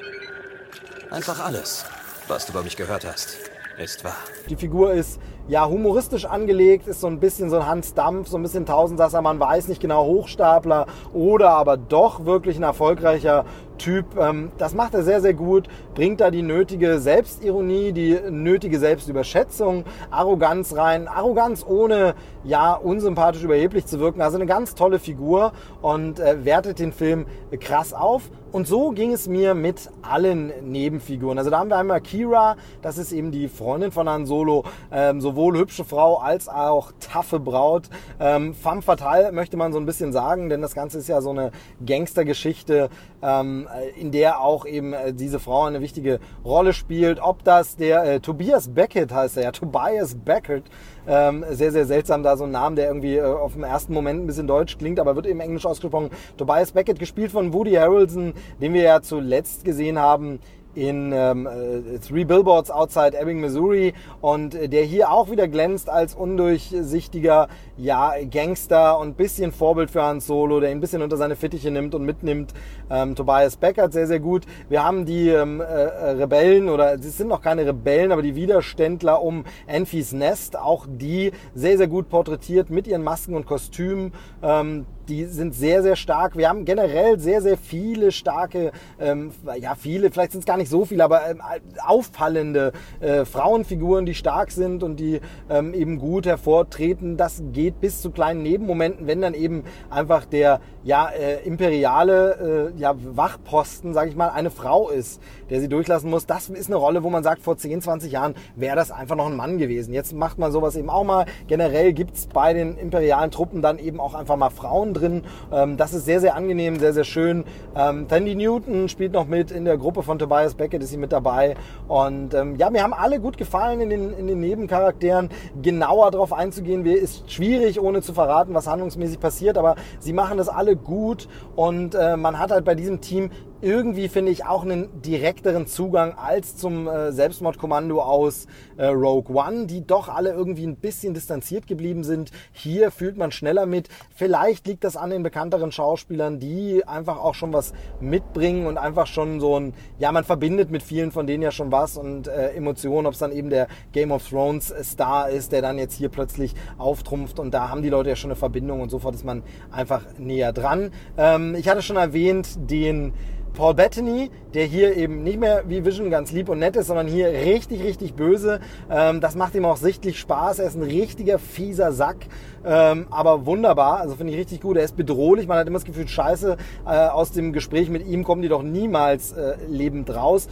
Einfach 1.10 1.44
alles, 1.44 1.84
was 2.28 2.46
du 2.46 2.52
über 2.52 2.62
mich 2.62 2.78
gehört 2.78 3.04
hast, 3.04 3.36
ist 3.80 4.04
wahr. 4.04 4.18
Die 4.48 4.56
Figur 4.56 4.94
ist 4.94 5.20
ja, 5.48 5.66
humoristisch 5.66 6.26
angelegt, 6.26 6.88
ist 6.88 7.00
so 7.00 7.08
ein 7.08 7.22
bisschen 7.22 7.50
so 7.50 7.58
ein 7.58 7.66
Hans 7.66 7.94
Dampf, 7.94 8.28
so 8.28 8.38
ein 8.38 8.44
bisschen 8.44 8.66
Tausendsasser, 8.66 9.22
man 9.22 9.40
weiß 9.40 9.70
nicht 9.70 9.80
genau, 9.80 10.04
Hochstapler 10.04 10.88
oder 11.14 11.52
aber 11.52 11.78
doch 11.78 12.26
wirklich 12.26 12.58
ein 12.58 12.64
erfolgreicher 12.64 13.46
Typ. 13.78 14.18
Ähm, 14.18 14.52
das 14.58 14.74
macht 14.74 14.94
er 14.94 15.04
sehr, 15.04 15.22
sehr 15.22 15.34
gut, 15.34 15.68
bringt 15.96 16.22
da 16.22 16.32
die 16.32 16.42
nötige 16.42 17.00
Selbstironie, 17.00 17.92
die 17.92 18.18
nötige 18.30 18.80
Selbstüberschätzung, 18.80 19.84
Arroganz 20.12 20.76
rein. 20.76 21.08
Arroganz 21.08 21.66
ohne, 21.68 22.16
ja, 22.48 22.74
unsympathisch 22.74 23.44
überheblich 23.44 23.86
zu 23.86 24.00
wirken. 24.00 24.22
Also 24.22 24.38
eine 24.38 24.46
ganz 24.46 24.74
tolle 24.74 25.00
Figur 25.00 25.52
und 25.82 26.20
äh, 26.20 26.46
wertet 26.46 26.80
den 26.80 26.94
Film 26.94 27.26
krass 27.60 27.94
auf. 27.94 28.30
Und 28.54 28.66
so 28.66 28.92
ging 28.92 29.12
es 29.12 29.28
mir 29.28 29.54
mit 29.54 29.90
allen 30.02 30.54
Nebenfiguren. 30.72 31.38
Also 31.38 31.50
da 31.50 31.60
haben 31.60 31.70
wir 31.70 31.78
einmal 31.78 32.00
Kira, 32.00 32.56
das 32.82 32.98
ist 32.98 33.12
eben 33.12 33.32
die 33.32 33.50
Freundin 33.50 33.92
von 33.92 34.08
Han 34.08 34.26
Solo, 34.26 34.64
ähm, 34.90 35.20
sowohl 35.20 35.58
hübsche 35.58 35.84
Frau 35.84 36.18
als 36.18 36.48
auch 36.48 36.94
taffe 37.02 37.42
Braut. 37.42 37.90
Ähm, 38.20 38.54
femme 38.54 38.82
fatale 38.82 39.34
möchte 39.34 39.58
man 39.58 39.74
so 39.74 39.80
ein 39.80 39.86
bisschen 39.86 40.14
sagen, 40.14 40.48
denn 40.48 40.62
das 40.62 40.74
Ganze 40.74 40.98
ist 41.00 41.10
ja 41.10 41.20
so 41.20 41.32
eine 41.32 41.52
Gangstergeschichte, 41.86 42.90
ähm, 43.22 43.68
in 44.00 44.12
der 44.12 44.40
auch 44.40 44.66
eben 44.66 44.94
äh, 44.94 45.14
diese 45.14 45.40
Frau 45.40 45.66
eine 45.66 45.82
wichtige 45.82 46.20
Rolle 46.46 46.72
spielt. 46.72 47.20
Ob 47.20 47.44
das 47.44 47.76
der 47.76 48.06
äh, 48.06 48.20
Tobias 48.22 48.70
Beckett 48.70 49.14
heißt 49.14 49.36
er 49.38 49.44
ja, 49.44 49.52
Tobias 49.52 50.16
Beckett, 50.16 50.64
ähm, 51.08 51.46
sehr, 51.50 51.72
sehr 51.72 51.86
seltsam, 51.86 52.24
da 52.24 52.38
so 52.38 52.44
ein 52.44 52.52
Name, 52.52 52.76
der 52.76 52.88
irgendwie 52.88 53.16
äh, 53.16 53.24
auf 53.24 53.54
dem 53.54 53.64
ersten 53.64 53.94
Moment 53.94 54.24
ein 54.24 54.28
bisschen 54.28 54.48
deutsch 54.48 54.78
klingt, 54.78 55.00
aber 55.00 55.16
wird 55.16 55.26
eben 55.26 55.40
englisch 55.40 55.66
ausgesprochen. 55.66 56.10
Tobias 56.38 56.72
Beckett, 56.72 57.00
gespielt 57.00 57.32
von 57.32 57.54
Woody 57.54 57.74
Harrelson, 57.74 58.34
den 58.62 58.74
wir 58.74 58.84
ja 58.84 59.02
zuletzt 59.02 59.64
gesehen 59.64 60.00
haben 60.00 60.40
in 60.78 61.12
ähm, 61.12 61.48
äh, 61.48 61.98
Three 62.00 62.24
Billboards 62.24 62.70
Outside 62.70 63.18
Ebbing, 63.20 63.42
Missouri 63.42 63.94
und 64.22 64.54
äh, 64.54 64.70
der 64.70 64.84
hier 64.84 65.12
auch 65.12 65.32
wieder 65.32 65.48
glänzt 65.48 65.90
als 65.90 66.14
undurchsichtiger 66.14 67.48
ja, 67.78 68.14
Gangster 68.30 69.00
und 69.00 69.18
bisschen 69.18 69.52
Vorbild 69.52 69.90
für 69.90 70.04
Hans 70.04 70.28
Solo, 70.28 70.60
der 70.60 70.70
ihn 70.70 70.78
ein 70.78 70.82
bisschen 70.82 71.02
unter 71.02 71.18
seine 71.18 71.36
Fittiche 71.36 71.72
nimmt 71.72 71.96
und 71.96 72.04
mitnimmt. 72.04 72.54
Ähm, 72.92 73.16
Tobias 73.16 73.58
Beckert 73.58 73.92
sehr, 73.92 74.06
sehr 74.06 74.20
gut. 74.20 74.44
Wir 74.70 74.84
haben 74.84 75.06
die 75.06 75.30
ähm, 75.30 75.62
äh, 75.62 75.64
Rebellen 75.64 76.70
oder 76.70 76.94
es 76.94 77.18
sind 77.18 77.28
noch 77.28 77.42
keine 77.42 77.66
Rebellen, 77.66 78.12
aber 78.12 78.22
die 78.22 78.36
Widerständler 78.36 79.22
um 79.22 79.46
Enfys 79.66 80.14
Nest, 80.14 80.58
auch 80.58 80.86
die 80.88 81.32
sehr, 81.56 81.78
sehr 81.78 81.88
gut 81.88 82.08
porträtiert 82.08 82.70
mit 82.70 82.86
ihren 82.88 83.04
Masken 83.04 83.34
und 83.34 83.48
Kostümen. 83.48 84.14
Ähm, 84.44 84.86
die 85.10 85.26
sind 85.26 85.54
sehr, 85.56 85.84
sehr 85.84 85.96
stark. 85.96 86.38
Wir 86.38 86.50
haben 86.50 86.66
generell 86.66 87.20
sehr, 87.20 87.42
sehr 87.42 87.58
viele 87.58 88.12
starke, 88.12 88.72
ähm, 89.00 89.32
ja 89.60 89.76
viele, 89.76 90.12
vielleicht 90.12 90.32
sind 90.32 90.42
es 90.42 90.46
gar 90.46 90.58
nicht 90.58 90.70
so 90.70 90.86
viele, 90.86 91.04
aber 91.04 91.30
ähm, 91.30 91.42
auffallende 91.84 92.74
äh, 93.00 93.26
Frauenfiguren, 93.26 94.06
die 94.06 94.16
stark 94.16 94.52
sind 94.52 94.84
und 94.84 95.00
die 95.00 95.22
ähm, 95.50 95.74
eben 95.74 96.00
gut 96.00 96.26
hervortreten. 96.26 97.18
Das 97.18 97.42
geht 97.54 97.80
bis 97.80 98.02
zu 98.02 98.12
kleinen 98.12 98.44
Nebenmomenten, 98.44 99.08
wenn 99.08 99.22
dann 99.22 99.34
eben 99.34 99.64
einfach 99.90 100.26
der 100.26 100.60
ja, 100.84 101.10
äh, 101.10 101.46
imperiale 101.46 102.72
äh, 102.76 102.80
ja, 102.80 102.96
Wachposten, 102.98 103.94
sage 103.94 104.10
ich 104.10 104.16
mal, 104.16 104.30
eine 104.30 104.50
Frau 104.50 104.90
ist, 104.90 105.22
der 105.50 105.60
sie 105.60 105.68
durchlassen 105.68 106.10
muss. 106.10 106.26
Das 106.26 106.50
ist 106.50 106.68
eine 106.68 106.76
Rolle, 106.76 107.04
wo 107.04 107.10
man 107.10 107.24
sagt, 107.24 107.42
vor 107.42 107.58
10, 107.58 107.82
20 107.82 108.12
Jahren 108.12 108.36
wäre 108.56 108.76
das 108.76 108.92
einfach 108.92 109.16
noch 109.16 109.28
ein 109.28 109.36
Mann 109.36 109.58
gewesen. 109.58 109.94
Jetzt 109.94 110.14
macht 110.14 110.38
man 110.38 110.52
sowas 110.52 110.76
eben 110.76 110.90
auch 110.90 111.04
mal. 111.04 111.26
Generell 111.48 111.94
gibt's 111.94 112.28
bei 112.28 112.54
den 112.54 112.78
imperialen 112.78 113.32
Truppen 113.32 113.62
dann 113.62 113.80
eben 113.80 114.00
auch 114.00 114.14
einfach 114.14 114.38
mal 114.38 114.50
Frauen 114.50 114.94
drin. 115.00 115.24
Ähm, 115.52 115.78
das 115.78 115.94
ist 115.94 116.06
sehr, 116.06 116.20
sehr 116.20 116.36
angenehm, 116.36 116.80
sehr, 116.80 116.94
sehr 116.94 117.04
schön. 117.04 117.44
Ähm, 117.76 118.08
Tandy 118.08 118.36
Newton 118.36 118.90
spielt 118.90 119.14
noch 119.14 119.28
mit 119.28 119.52
in 119.52 119.66
der 119.66 119.78
Gruppe 119.78 120.04
von 120.04 120.20
Tobias 120.20 120.56
Beckett, 120.56 120.84
ist 120.84 120.90
sie 120.90 120.98
mit 120.98 121.12
dabei. 121.12 121.56
Und 121.88 122.34
ähm, 122.34 122.56
ja, 122.56 122.70
mir 122.70 122.84
haben 122.84 122.94
alle 122.94 123.20
gut 123.20 123.38
gefallen 123.38 123.82
in 123.82 123.90
den, 123.90 124.14
in 124.14 124.28
den 124.28 124.40
Nebencharakteren. 124.40 125.30
Genauer 125.62 126.12
darauf 126.12 126.34
einzugehen, 126.34 126.86
ist 126.86 127.32
schwierig, 127.32 127.82
ohne 127.82 128.02
zu 128.02 128.14
verraten, 128.14 128.54
was 128.54 128.68
handlungsmäßig 128.68 129.20
passiert. 129.20 129.58
Aber 129.58 129.76
sie 130.00 130.14
machen 130.14 130.38
das 130.38 130.50
alle 130.50 130.76
gut 130.76 131.28
und 131.56 131.96
äh, 131.96 132.18
man 132.18 132.40
hat 132.40 132.52
halt 132.52 132.66
bei 132.66 132.76
diesem 132.76 133.02
Team 133.02 133.32
irgendwie 133.62 134.08
finde 134.08 134.32
ich 134.32 134.46
auch 134.46 134.64
einen 134.64 135.02
direkteren 135.02 135.68
Zugang 135.68 136.14
als 136.14 136.58
zum 136.58 136.88
äh, 136.88 137.12
Selbstmordkommando 137.12 138.02
aus 138.02 138.48
äh, 138.78 138.86
Rogue 138.86 139.36
One, 139.36 139.66
die 139.66 139.86
doch 139.86 140.10
alle 140.10 140.32
irgendwie 140.32 140.66
ein 140.66 140.76
bisschen 140.76 141.14
distanziert 141.14 141.68
geblieben 141.68 142.04
sind. 142.04 142.32
Hier 142.52 142.92
fühlt 142.92 143.18
man 143.18 143.32
schneller 143.32 143.66
mit. 143.66 143.90
Vielleicht 144.16 144.68
liegt 144.68 144.84
das 144.84 144.96
an 144.96 145.10
den 145.10 145.24
bekannteren 145.24 145.72
Schauspielern, 145.72 146.40
die 146.40 146.86
einfach 146.86 147.18
auch 147.18 147.34
schon 147.34 147.52
was 147.54 147.74
mitbringen 148.00 148.68
und 148.68 148.78
einfach 148.78 149.08
schon 149.08 149.40
so 149.40 149.60
ein, 149.60 149.74
ja, 149.98 150.12
man 150.12 150.24
verbindet 150.24 150.70
mit 150.70 150.84
vielen 150.84 151.12
von 151.12 151.26
denen 151.26 151.44
ja 151.44 151.52
schon 151.52 151.72
was 151.72 151.98
und 151.98 152.28
äh, 152.28 152.52
Emotionen, 152.52 153.08
ob 153.08 153.14
es 153.14 153.20
dann 153.20 153.32
eben 153.32 153.50
der 153.50 153.68
Game 153.92 154.12
of 154.12 154.28
Thrones 154.28 154.74
Star 154.84 155.30
ist, 155.30 155.52
der 155.52 155.62
dann 155.62 155.78
jetzt 155.78 155.96
hier 155.96 156.10
plötzlich 156.10 156.54
auftrumpft 156.78 157.40
und 157.40 157.54
da 157.54 157.70
haben 157.70 157.82
die 157.82 157.90
Leute 157.90 158.10
ja 158.10 158.16
schon 158.16 158.32
eine 158.32 158.36
Verbindung 158.36 158.82
und 158.82 158.90
sofort 158.90 159.16
ist 159.16 159.26
man 159.26 159.44
einfach 159.72 160.02
näher 160.18 160.54
dran. 160.54 160.92
Ähm, 161.18 161.56
ich 161.56 161.68
hatte 161.68 161.82
schon 161.82 161.98
erwähnt, 161.98 162.48
den 162.70 163.14
Paul 163.58 163.74
Bettany, 163.74 164.30
der 164.54 164.66
hier 164.66 164.96
eben 164.96 165.24
nicht 165.24 165.40
mehr 165.40 165.64
wie 165.68 165.84
Vision 165.84 166.12
ganz 166.12 166.32
lieb 166.32 166.48
und 166.48 166.60
nett 166.60 166.76
ist, 166.76 166.88
sondern 166.88 167.08
hier 167.08 167.30
richtig, 167.30 167.84
richtig 167.84 168.14
böse. 168.14 168.60
Ähm, 168.88 169.20
das 169.20 169.36
macht 169.36 169.56
ihm 169.56 169.66
auch 169.66 169.78
sichtlich 169.78 170.20
Spaß. 170.20 170.60
Er 170.60 170.68
ist 170.68 170.76
ein 170.76 170.84
richtiger 170.84 171.40
fieser 171.40 171.92
Sack, 171.92 172.28
ähm, 172.64 173.08
aber 173.10 173.48
wunderbar. 173.48 174.00
Also 174.00 174.14
finde 174.14 174.34
ich 174.34 174.40
richtig 174.40 174.62
gut. 174.62 174.78
Er 174.78 174.84
ist 174.84 174.96
bedrohlich. 174.96 175.48
Man 175.48 175.58
hat 175.58 175.66
immer 175.66 175.80
das 175.80 175.86
Gefühl, 175.86 176.08
scheiße, 176.08 176.56
äh, 176.86 176.90
aus 176.90 177.32
dem 177.32 177.52
Gespräch 177.52 177.90
mit 177.90 178.06
ihm 178.06 178.24
kommen 178.24 178.44
die 178.44 178.48
doch 178.48 178.62
niemals 178.62 179.32
äh, 179.32 179.56
lebend 179.68 180.14
raus. 180.14 180.48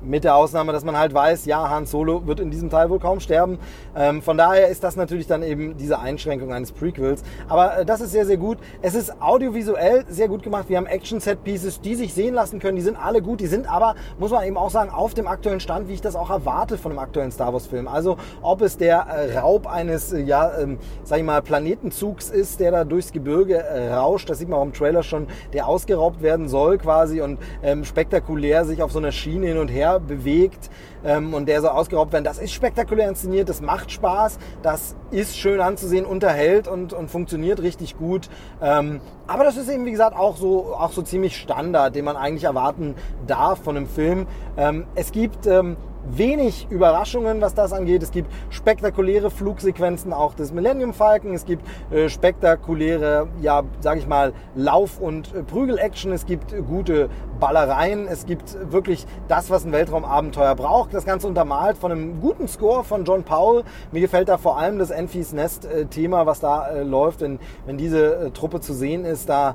Mit 0.00 0.22
der 0.22 0.36
Ausnahme, 0.36 0.72
dass 0.72 0.84
man 0.84 0.96
halt 0.96 1.12
weiß, 1.12 1.44
ja, 1.46 1.68
Han 1.68 1.84
Solo 1.84 2.26
wird 2.26 2.38
in 2.38 2.50
diesem 2.50 2.70
Teil 2.70 2.88
wohl 2.88 3.00
kaum 3.00 3.18
sterben. 3.18 3.58
Ähm, 3.96 4.22
von 4.22 4.38
daher 4.38 4.68
ist 4.68 4.84
das 4.84 4.94
natürlich 4.94 5.26
dann 5.26 5.42
eben 5.42 5.76
diese 5.76 5.98
Einschränkung 5.98 6.52
eines 6.52 6.70
Prequels. 6.70 7.24
Aber 7.48 7.78
äh, 7.78 7.84
das 7.84 8.00
ist 8.00 8.12
sehr, 8.12 8.24
sehr 8.24 8.36
gut. 8.36 8.58
Es 8.80 8.94
ist 8.94 9.20
audiovisuell 9.20 10.04
sehr 10.08 10.28
gut 10.28 10.44
gemacht. 10.44 10.66
Wir 10.68 10.76
haben 10.76 10.86
Action-Set-Pieces, 10.86 11.80
die 11.80 11.96
sich 11.96 12.14
sehen 12.14 12.34
lassen 12.34 12.60
können. 12.60 12.76
Die 12.76 12.82
sind 12.82 12.96
alle 12.96 13.22
gut. 13.22 13.40
Die 13.40 13.48
sind 13.48 13.68
aber, 13.68 13.96
muss 14.18 14.30
man 14.30 14.44
eben 14.44 14.56
auch 14.56 14.70
sagen, 14.70 14.90
auf 14.90 15.14
dem 15.14 15.26
aktuellen 15.26 15.60
Stand, 15.60 15.88
wie 15.88 15.94
ich 15.94 16.00
das 16.00 16.14
auch 16.14 16.30
erwarte 16.30 16.78
von 16.78 16.92
einem 16.92 17.00
aktuellen 17.00 17.32
Star 17.32 17.52
Wars-Film. 17.52 17.88
Also, 17.88 18.18
ob 18.40 18.62
es 18.62 18.76
der 18.76 18.98
äh, 19.00 19.38
Raub 19.38 19.66
eines, 19.66 20.12
äh, 20.12 20.20
ja, 20.20 20.58
ähm, 20.58 20.78
sag 21.02 21.18
ich 21.18 21.24
mal, 21.24 21.42
Planetenzugs 21.42 22.30
ist, 22.30 22.60
der 22.60 22.70
da 22.70 22.84
durchs 22.84 23.12
Gebirge 23.12 23.58
äh, 23.58 23.92
rauscht. 23.92 24.30
Das 24.30 24.38
sieht 24.38 24.48
man 24.48 24.60
auch 24.60 24.64
im 24.64 24.72
Trailer 24.72 25.02
schon, 25.02 25.26
der 25.52 25.66
ausgeraubt 25.66 26.22
werden 26.22 26.48
soll 26.48 26.78
quasi 26.78 27.20
und 27.20 27.38
ähm, 27.62 27.84
spektakulär 27.84 28.64
sich 28.64 28.82
auf 28.82 28.92
so 28.92 28.98
einer 28.98 29.12
Schiene 29.12 29.48
hin 29.48 29.58
und 29.58 29.68
her 29.68 29.97
bewegt 30.00 30.70
ähm, 31.04 31.34
und 31.34 31.46
der 31.46 31.60
soll 31.60 31.70
ausgeraubt 31.70 32.12
werden. 32.12 32.24
Das 32.24 32.38
ist 32.38 32.52
spektakulär 32.52 33.08
inszeniert, 33.08 33.48
das 33.48 33.60
macht 33.60 33.90
Spaß, 33.90 34.38
das 34.62 34.96
ist 35.10 35.36
schön 35.36 35.60
anzusehen, 35.60 36.04
unterhält 36.04 36.68
und, 36.68 36.92
und 36.92 37.10
funktioniert 37.10 37.60
richtig 37.62 37.96
gut. 37.96 38.28
Ähm, 38.62 39.00
aber 39.26 39.44
das 39.44 39.56
ist 39.56 39.68
eben, 39.68 39.84
wie 39.84 39.90
gesagt, 39.90 40.16
auch 40.16 40.36
so, 40.36 40.74
auch 40.74 40.92
so 40.92 41.02
ziemlich 41.02 41.36
Standard, 41.36 41.94
den 41.94 42.04
man 42.04 42.16
eigentlich 42.16 42.44
erwarten 42.44 42.94
darf 43.26 43.62
von 43.62 43.76
einem 43.76 43.86
Film. 43.86 44.26
Ähm, 44.56 44.86
es 44.94 45.12
gibt 45.12 45.46
ähm, 45.46 45.76
wenig 46.10 46.66
Überraschungen, 46.70 47.40
was 47.40 47.54
das 47.54 47.72
angeht. 47.72 48.02
Es 48.02 48.10
gibt 48.10 48.30
spektakuläre 48.50 49.30
Flugsequenzen 49.30 50.12
auch 50.12 50.34
des 50.34 50.52
Millennium 50.52 50.94
Falcon. 50.94 51.34
Es 51.34 51.44
gibt 51.44 51.62
äh, 51.90 52.08
spektakuläre, 52.08 53.28
ja, 53.40 53.62
sag 53.80 53.98
ich 53.98 54.06
mal, 54.06 54.32
Lauf- 54.54 55.00
und 55.00 55.34
äh, 55.34 55.42
Prügel-Action. 55.42 56.12
Es 56.12 56.26
gibt 56.26 56.54
gute 56.66 57.08
Ballereien. 57.40 58.06
Es 58.08 58.26
gibt 58.26 58.56
wirklich 58.72 59.06
das, 59.28 59.50
was 59.50 59.64
ein 59.64 59.72
Weltraumabenteuer 59.72 60.54
braucht. 60.54 60.94
Das 60.94 61.04
Ganze 61.04 61.26
untermalt 61.26 61.76
von 61.76 61.92
einem 61.92 62.20
guten 62.20 62.48
Score 62.48 62.84
von 62.84 63.04
John 63.04 63.22
Powell. 63.24 63.64
Mir 63.92 64.00
gefällt 64.00 64.28
da 64.28 64.38
vor 64.38 64.58
allem 64.58 64.78
das 64.78 64.90
Enfys 64.90 65.32
Nest-Thema, 65.32 66.26
was 66.26 66.40
da 66.40 66.68
äh, 66.68 66.82
läuft, 66.82 67.20
wenn, 67.20 67.38
wenn 67.66 67.76
diese 67.76 68.14
äh, 68.14 68.30
Truppe 68.30 68.60
zu 68.60 68.72
sehen 68.72 69.04
ist. 69.04 69.28
Da, 69.28 69.54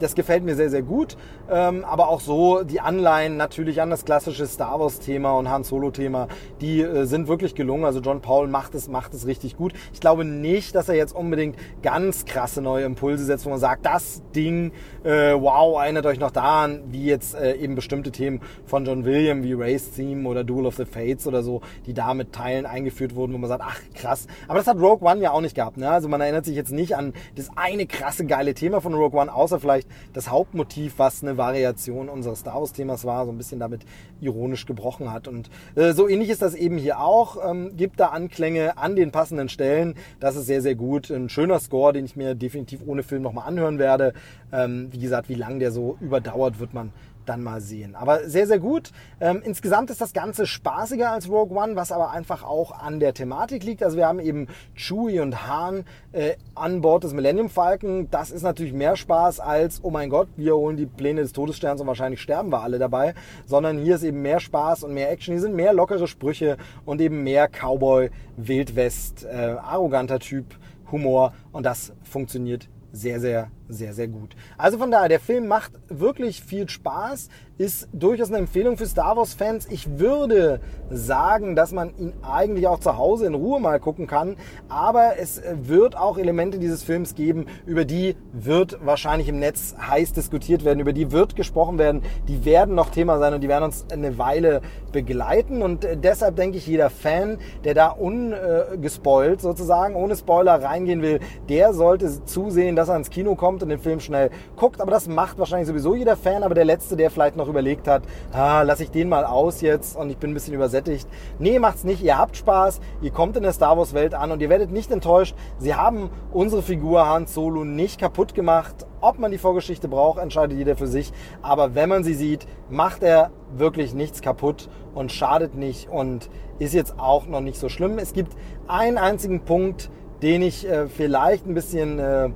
das 0.00 0.14
gefällt 0.14 0.44
mir 0.44 0.56
sehr, 0.56 0.70
sehr 0.70 0.82
gut. 0.82 1.16
Ähm, 1.48 1.84
aber 1.84 2.08
auch 2.08 2.20
so 2.20 2.64
die 2.64 2.80
Anleihen 2.80 3.36
natürlich 3.36 3.80
an 3.80 3.90
das 3.90 4.04
klassische 4.04 4.46
Star 4.46 4.80
Wars-Thema 4.80 5.32
und 5.32 5.48
Han 5.48 5.62
Solo-Thema, 5.62 6.28
die 6.60 6.80
äh, 6.80 7.04
sind 7.04 7.28
wirklich 7.28 7.54
gelungen. 7.54 7.84
Also 7.84 8.00
John 8.00 8.20
Paul 8.20 8.48
macht 8.48 8.74
es, 8.74 8.88
macht 8.88 9.14
es 9.14 9.26
richtig 9.26 9.56
gut. 9.56 9.72
Ich 9.92 10.00
glaube 10.00 10.24
nicht, 10.24 10.74
dass 10.74 10.88
er 10.88 10.96
jetzt 10.96 11.14
unbedingt 11.14 11.56
ganz 11.82 12.24
krasse 12.24 12.62
neue 12.62 12.84
Impulse 12.84 13.24
setzt, 13.24 13.46
wo 13.46 13.50
man 13.50 13.58
sagt, 13.58 13.86
das 13.86 14.22
Ding, 14.34 14.72
äh, 15.04 15.34
wow, 15.34 15.80
erinnert 15.80 16.06
euch 16.06 16.18
noch 16.18 16.30
daran, 16.30 16.82
wie 16.88 17.04
jetzt 17.04 17.34
äh, 17.34 17.54
eben 17.54 17.74
bestimmte 17.74 18.10
Themen 18.10 18.40
von 18.64 18.84
John 18.84 19.04
William 19.04 19.42
wie 19.42 19.52
Race 19.52 19.92
Theme 19.92 20.28
oder 20.28 20.42
Duel 20.42 20.66
of 20.66 20.76
the 20.76 20.84
Fates 20.84 21.26
oder 21.26 21.42
so, 21.42 21.60
die 21.86 21.94
da 21.94 22.14
mit 22.14 22.32
Teilen 22.32 22.66
eingeführt 22.66 23.14
wurden, 23.14 23.32
wo 23.32 23.38
man 23.38 23.48
sagt, 23.48 23.62
ach 23.64 23.80
krass. 23.94 24.26
Aber 24.48 24.58
das 24.58 24.66
hat 24.66 24.78
Rogue 24.78 25.08
One 25.08 25.20
ja 25.20 25.30
auch 25.30 25.40
nicht 25.40 25.54
gehabt. 25.54 25.76
Ne? 25.76 25.88
Also 25.88 26.08
man 26.08 26.20
erinnert 26.20 26.44
sich 26.44 26.56
jetzt 26.56 26.72
nicht 26.72 26.96
an 26.96 27.12
das 27.36 27.50
eine 27.56 27.86
krasse 27.86 28.26
geile 28.26 28.54
Thema 28.54 28.80
von 28.80 28.94
Rogue 28.94 29.20
One, 29.20 29.25
außer 29.28 29.60
vielleicht 29.60 29.88
das 30.12 30.30
Hauptmotiv, 30.30 30.98
was 30.98 31.22
eine 31.22 31.36
Variation 31.36 32.08
unseres 32.08 32.40
Star 32.40 32.60
Wars 32.60 32.72
Themas 32.72 33.04
war, 33.04 33.26
so 33.26 33.32
ein 33.32 33.38
bisschen 33.38 33.60
damit 33.60 33.82
ironisch 34.20 34.66
gebrochen 34.66 35.12
hat. 35.12 35.28
Und 35.28 35.50
äh, 35.74 35.92
so 35.92 36.08
ähnlich 36.08 36.30
ist 36.30 36.42
das 36.42 36.54
eben 36.54 36.78
hier 36.78 37.00
auch. 37.00 37.38
Ähm, 37.48 37.76
gibt 37.76 38.00
da 38.00 38.08
Anklänge 38.08 38.78
an 38.78 38.96
den 38.96 39.12
passenden 39.12 39.48
Stellen. 39.48 39.94
Das 40.20 40.36
ist 40.36 40.46
sehr, 40.46 40.62
sehr 40.62 40.74
gut. 40.74 41.10
Ein 41.10 41.28
schöner 41.28 41.58
Score, 41.58 41.92
den 41.92 42.04
ich 42.04 42.16
mir 42.16 42.34
definitiv 42.34 42.80
ohne 42.86 43.02
Film 43.02 43.22
nochmal 43.22 43.46
anhören 43.48 43.78
werde. 43.78 44.12
Ähm, 44.52 44.88
wie 44.90 44.98
gesagt, 44.98 45.28
wie 45.28 45.34
lang 45.34 45.58
der 45.58 45.70
so 45.70 45.96
überdauert, 46.00 46.58
wird 46.58 46.74
man 46.74 46.92
dann 47.28 47.42
mal 47.42 47.60
sehen. 47.60 47.94
Aber 47.94 48.28
sehr, 48.28 48.46
sehr 48.46 48.58
gut. 48.58 48.92
Ähm, 49.20 49.42
insgesamt 49.44 49.90
ist 49.90 50.00
das 50.00 50.12
Ganze 50.12 50.46
spaßiger 50.46 51.10
als 51.10 51.28
Rogue 51.28 51.56
One, 51.56 51.76
was 51.76 51.92
aber 51.92 52.10
einfach 52.10 52.42
auch 52.42 52.72
an 52.72 53.00
der 53.00 53.14
Thematik 53.14 53.64
liegt. 53.64 53.82
Also 53.82 53.96
wir 53.96 54.06
haben 54.06 54.20
eben 54.20 54.46
Chewie 54.74 55.20
und 55.20 55.46
Han 55.46 55.84
äh, 56.12 56.36
an 56.54 56.80
Bord 56.80 57.04
des 57.04 57.12
Millennium 57.12 57.48
Falcon. 57.48 58.08
Das 58.10 58.30
ist 58.30 58.42
natürlich 58.42 58.72
mehr 58.72 58.96
Spaß 58.96 59.40
als, 59.40 59.82
oh 59.82 59.90
mein 59.90 60.10
Gott, 60.10 60.28
wir 60.36 60.56
holen 60.56 60.76
die 60.76 60.86
Pläne 60.86 61.22
des 61.22 61.32
Todessterns 61.32 61.80
und 61.80 61.86
wahrscheinlich 61.86 62.20
sterben 62.20 62.50
wir 62.50 62.62
alle 62.62 62.78
dabei. 62.78 63.14
Sondern 63.44 63.78
hier 63.78 63.96
ist 63.96 64.02
eben 64.02 64.22
mehr 64.22 64.40
Spaß 64.40 64.84
und 64.84 64.94
mehr 64.94 65.10
Action. 65.10 65.32
Hier 65.34 65.42
sind 65.42 65.54
mehr 65.54 65.72
lockere 65.72 66.06
Sprüche 66.06 66.56
und 66.84 67.00
eben 67.00 67.22
mehr 67.22 67.48
Cowboy, 67.48 68.10
Wildwest, 68.36 69.24
äh, 69.24 69.56
arroganter 69.60 70.18
Typ, 70.18 70.56
Humor. 70.90 71.32
Und 71.52 71.66
das 71.66 71.92
funktioniert 72.02 72.68
sehr, 72.92 73.20
sehr, 73.20 73.50
sehr, 73.68 73.92
sehr 73.94 74.08
gut. 74.08 74.36
Also 74.56 74.78
von 74.78 74.90
daher, 74.90 75.08
der 75.08 75.20
Film 75.20 75.46
macht 75.48 75.72
wirklich 75.88 76.42
viel 76.42 76.68
Spaß 76.68 77.28
ist 77.58 77.88
durchaus 77.92 78.28
eine 78.28 78.38
Empfehlung 78.38 78.76
für 78.76 78.86
Star 78.86 79.16
Wars-Fans. 79.16 79.66
Ich 79.70 79.98
würde 79.98 80.60
sagen, 80.90 81.56
dass 81.56 81.72
man 81.72 81.96
ihn 81.96 82.12
eigentlich 82.22 82.66
auch 82.66 82.80
zu 82.80 82.98
Hause 82.98 83.26
in 83.26 83.34
Ruhe 83.34 83.60
mal 83.60 83.80
gucken 83.80 84.06
kann. 84.06 84.36
Aber 84.68 85.18
es 85.18 85.40
wird 85.62 85.96
auch 85.96 86.18
Elemente 86.18 86.58
dieses 86.58 86.82
Films 86.82 87.14
geben, 87.14 87.46
über 87.64 87.84
die 87.84 88.16
wird 88.32 88.84
wahrscheinlich 88.84 89.28
im 89.28 89.38
Netz 89.38 89.74
heiß 89.80 90.12
diskutiert 90.12 90.64
werden, 90.64 90.80
über 90.80 90.92
die 90.92 91.12
wird 91.12 91.34
gesprochen 91.34 91.78
werden. 91.78 92.02
Die 92.28 92.44
werden 92.44 92.74
noch 92.74 92.90
Thema 92.90 93.18
sein 93.18 93.32
und 93.32 93.40
die 93.40 93.48
werden 93.48 93.64
uns 93.64 93.86
eine 93.90 94.18
Weile 94.18 94.60
begleiten. 94.92 95.62
Und 95.62 95.86
deshalb 96.04 96.36
denke 96.36 96.58
ich, 96.58 96.66
jeder 96.66 96.90
Fan, 96.90 97.38
der 97.64 97.72
da 97.72 97.88
ungespoilt 97.88 99.40
sozusagen, 99.40 99.94
ohne 99.94 100.14
Spoiler 100.14 100.62
reingehen 100.62 101.00
will, 101.00 101.20
der 101.48 101.72
sollte 101.72 102.24
zusehen, 102.26 102.76
dass 102.76 102.90
er 102.90 102.96
ins 102.96 103.08
Kino 103.08 103.34
kommt 103.34 103.55
und 103.62 103.68
den 103.68 103.78
Film 103.78 104.00
schnell 104.00 104.30
guckt. 104.56 104.80
Aber 104.80 104.90
das 104.90 105.08
macht 105.08 105.38
wahrscheinlich 105.38 105.68
sowieso 105.68 105.94
jeder 105.94 106.16
Fan. 106.16 106.42
Aber 106.42 106.54
der 106.54 106.64
Letzte, 106.64 106.96
der 106.96 107.10
vielleicht 107.10 107.36
noch 107.36 107.48
überlegt 107.48 107.88
hat, 107.88 108.02
ah, 108.32 108.62
lasse 108.62 108.82
ich 108.82 108.90
den 108.90 109.08
mal 109.08 109.24
aus 109.24 109.60
jetzt 109.60 109.96
und 109.96 110.10
ich 110.10 110.16
bin 110.18 110.30
ein 110.30 110.34
bisschen 110.34 110.54
übersättigt. 110.54 111.08
Nee, 111.38 111.58
macht's 111.58 111.84
nicht. 111.84 112.02
Ihr 112.02 112.18
habt 112.18 112.36
Spaß, 112.36 112.80
ihr 113.02 113.10
kommt 113.10 113.36
in 113.36 113.42
der 113.42 113.52
Star 113.52 113.76
Wars 113.76 113.94
Welt 113.94 114.14
an 114.14 114.32
und 114.32 114.42
ihr 114.42 114.48
werdet 114.48 114.70
nicht 114.70 114.90
enttäuscht. 114.90 115.34
Sie 115.58 115.74
haben 115.74 116.10
unsere 116.32 116.62
Figur 116.62 117.06
Han 117.06 117.26
Solo 117.26 117.64
nicht 117.64 118.00
kaputt 118.00 118.34
gemacht. 118.34 118.86
Ob 119.00 119.18
man 119.18 119.30
die 119.30 119.38
Vorgeschichte 119.38 119.88
braucht, 119.88 120.18
entscheidet 120.18 120.56
jeder 120.56 120.76
für 120.76 120.86
sich. 120.86 121.12
Aber 121.42 121.74
wenn 121.74 121.88
man 121.88 122.02
sie 122.02 122.14
sieht, 122.14 122.46
macht 122.70 123.02
er 123.02 123.30
wirklich 123.54 123.94
nichts 123.94 124.22
kaputt 124.22 124.68
und 124.94 125.12
schadet 125.12 125.54
nicht 125.54 125.88
und 125.88 126.28
ist 126.58 126.74
jetzt 126.74 126.98
auch 126.98 127.26
noch 127.26 127.40
nicht 127.40 127.58
so 127.58 127.68
schlimm. 127.68 127.98
Es 127.98 128.12
gibt 128.12 128.32
einen 128.66 128.98
einzigen 128.98 129.40
Punkt, 129.40 129.90
den 130.22 130.42
ich 130.42 130.68
äh, 130.68 130.88
vielleicht 130.88 131.46
ein 131.46 131.54
bisschen 131.54 131.98
äh, 131.98 132.30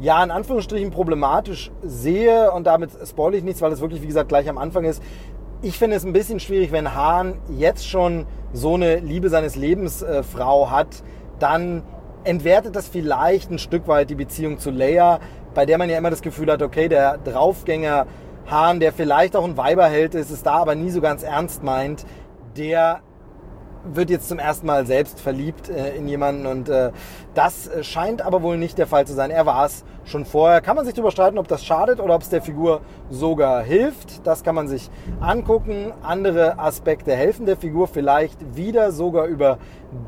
ja, 0.00 0.22
in 0.22 0.30
Anführungsstrichen 0.30 0.90
problematisch 0.90 1.70
sehe 1.82 2.52
und 2.52 2.66
damit 2.66 2.90
spoil 3.06 3.34
ich 3.34 3.44
nichts, 3.44 3.60
weil 3.60 3.72
es 3.72 3.80
wirklich, 3.80 4.02
wie 4.02 4.06
gesagt, 4.06 4.28
gleich 4.28 4.48
am 4.48 4.58
Anfang 4.58 4.84
ist. 4.84 5.02
Ich 5.60 5.76
finde 5.76 5.96
es 5.96 6.04
ein 6.04 6.12
bisschen 6.12 6.38
schwierig, 6.38 6.70
wenn 6.70 6.94
Hahn 6.94 7.38
jetzt 7.48 7.86
schon 7.86 8.26
so 8.52 8.74
eine 8.74 8.96
Liebe 8.96 9.28
seines 9.28 9.56
Lebens 9.56 10.02
äh, 10.02 10.22
Frau 10.22 10.70
hat, 10.70 11.02
dann 11.40 11.82
entwertet 12.24 12.76
das 12.76 12.86
vielleicht 12.88 13.50
ein 13.50 13.58
Stück 13.58 13.88
weit 13.88 14.10
die 14.10 14.14
Beziehung 14.14 14.58
zu 14.58 14.70
Leia, 14.70 15.18
bei 15.54 15.66
der 15.66 15.78
man 15.78 15.90
ja 15.90 15.98
immer 15.98 16.10
das 16.10 16.22
Gefühl 16.22 16.50
hat, 16.52 16.62
okay, 16.62 16.88
der 16.88 17.18
Draufgänger 17.18 18.06
Hahn, 18.46 18.80
der 18.80 18.92
vielleicht 18.92 19.36
auch 19.36 19.44
ein 19.44 19.56
Weiberheld 19.56 20.14
ist, 20.14 20.30
es 20.30 20.42
da 20.42 20.54
aber 20.54 20.74
nie 20.74 20.90
so 20.90 21.00
ganz 21.00 21.22
ernst 21.22 21.62
meint, 21.62 22.06
der 22.56 23.00
wird 23.84 24.10
jetzt 24.10 24.28
zum 24.28 24.38
ersten 24.38 24.66
Mal 24.66 24.86
selbst 24.86 25.20
verliebt 25.20 25.68
äh, 25.68 25.96
in 25.96 26.08
jemanden 26.08 26.46
und 26.46 26.68
äh, 26.68 26.90
das 27.34 27.68
äh, 27.68 27.84
scheint 27.84 28.22
aber 28.22 28.42
wohl 28.42 28.58
nicht 28.58 28.78
der 28.78 28.86
Fall 28.86 29.06
zu 29.06 29.14
sein. 29.14 29.30
Er 29.30 29.46
war 29.46 29.66
es 29.66 29.84
schon 30.04 30.24
vorher. 30.24 30.60
Kann 30.60 30.76
man 30.76 30.84
sich 30.84 30.94
darüber 30.94 31.10
streiten, 31.10 31.38
ob 31.38 31.48
das 31.48 31.64
schadet 31.64 32.00
oder 32.00 32.14
ob 32.14 32.22
es 32.22 32.28
der 32.28 32.42
Figur 32.42 32.80
sogar 33.10 33.62
hilft. 33.62 34.26
Das 34.26 34.42
kann 34.42 34.54
man 34.54 34.68
sich 34.68 34.90
angucken. 35.20 35.92
Andere 36.02 36.58
Aspekte 36.58 37.14
helfen 37.14 37.46
der 37.46 37.56
Figur 37.56 37.86
vielleicht 37.88 38.56
wieder 38.56 38.92
sogar 38.92 39.26
über 39.26 39.58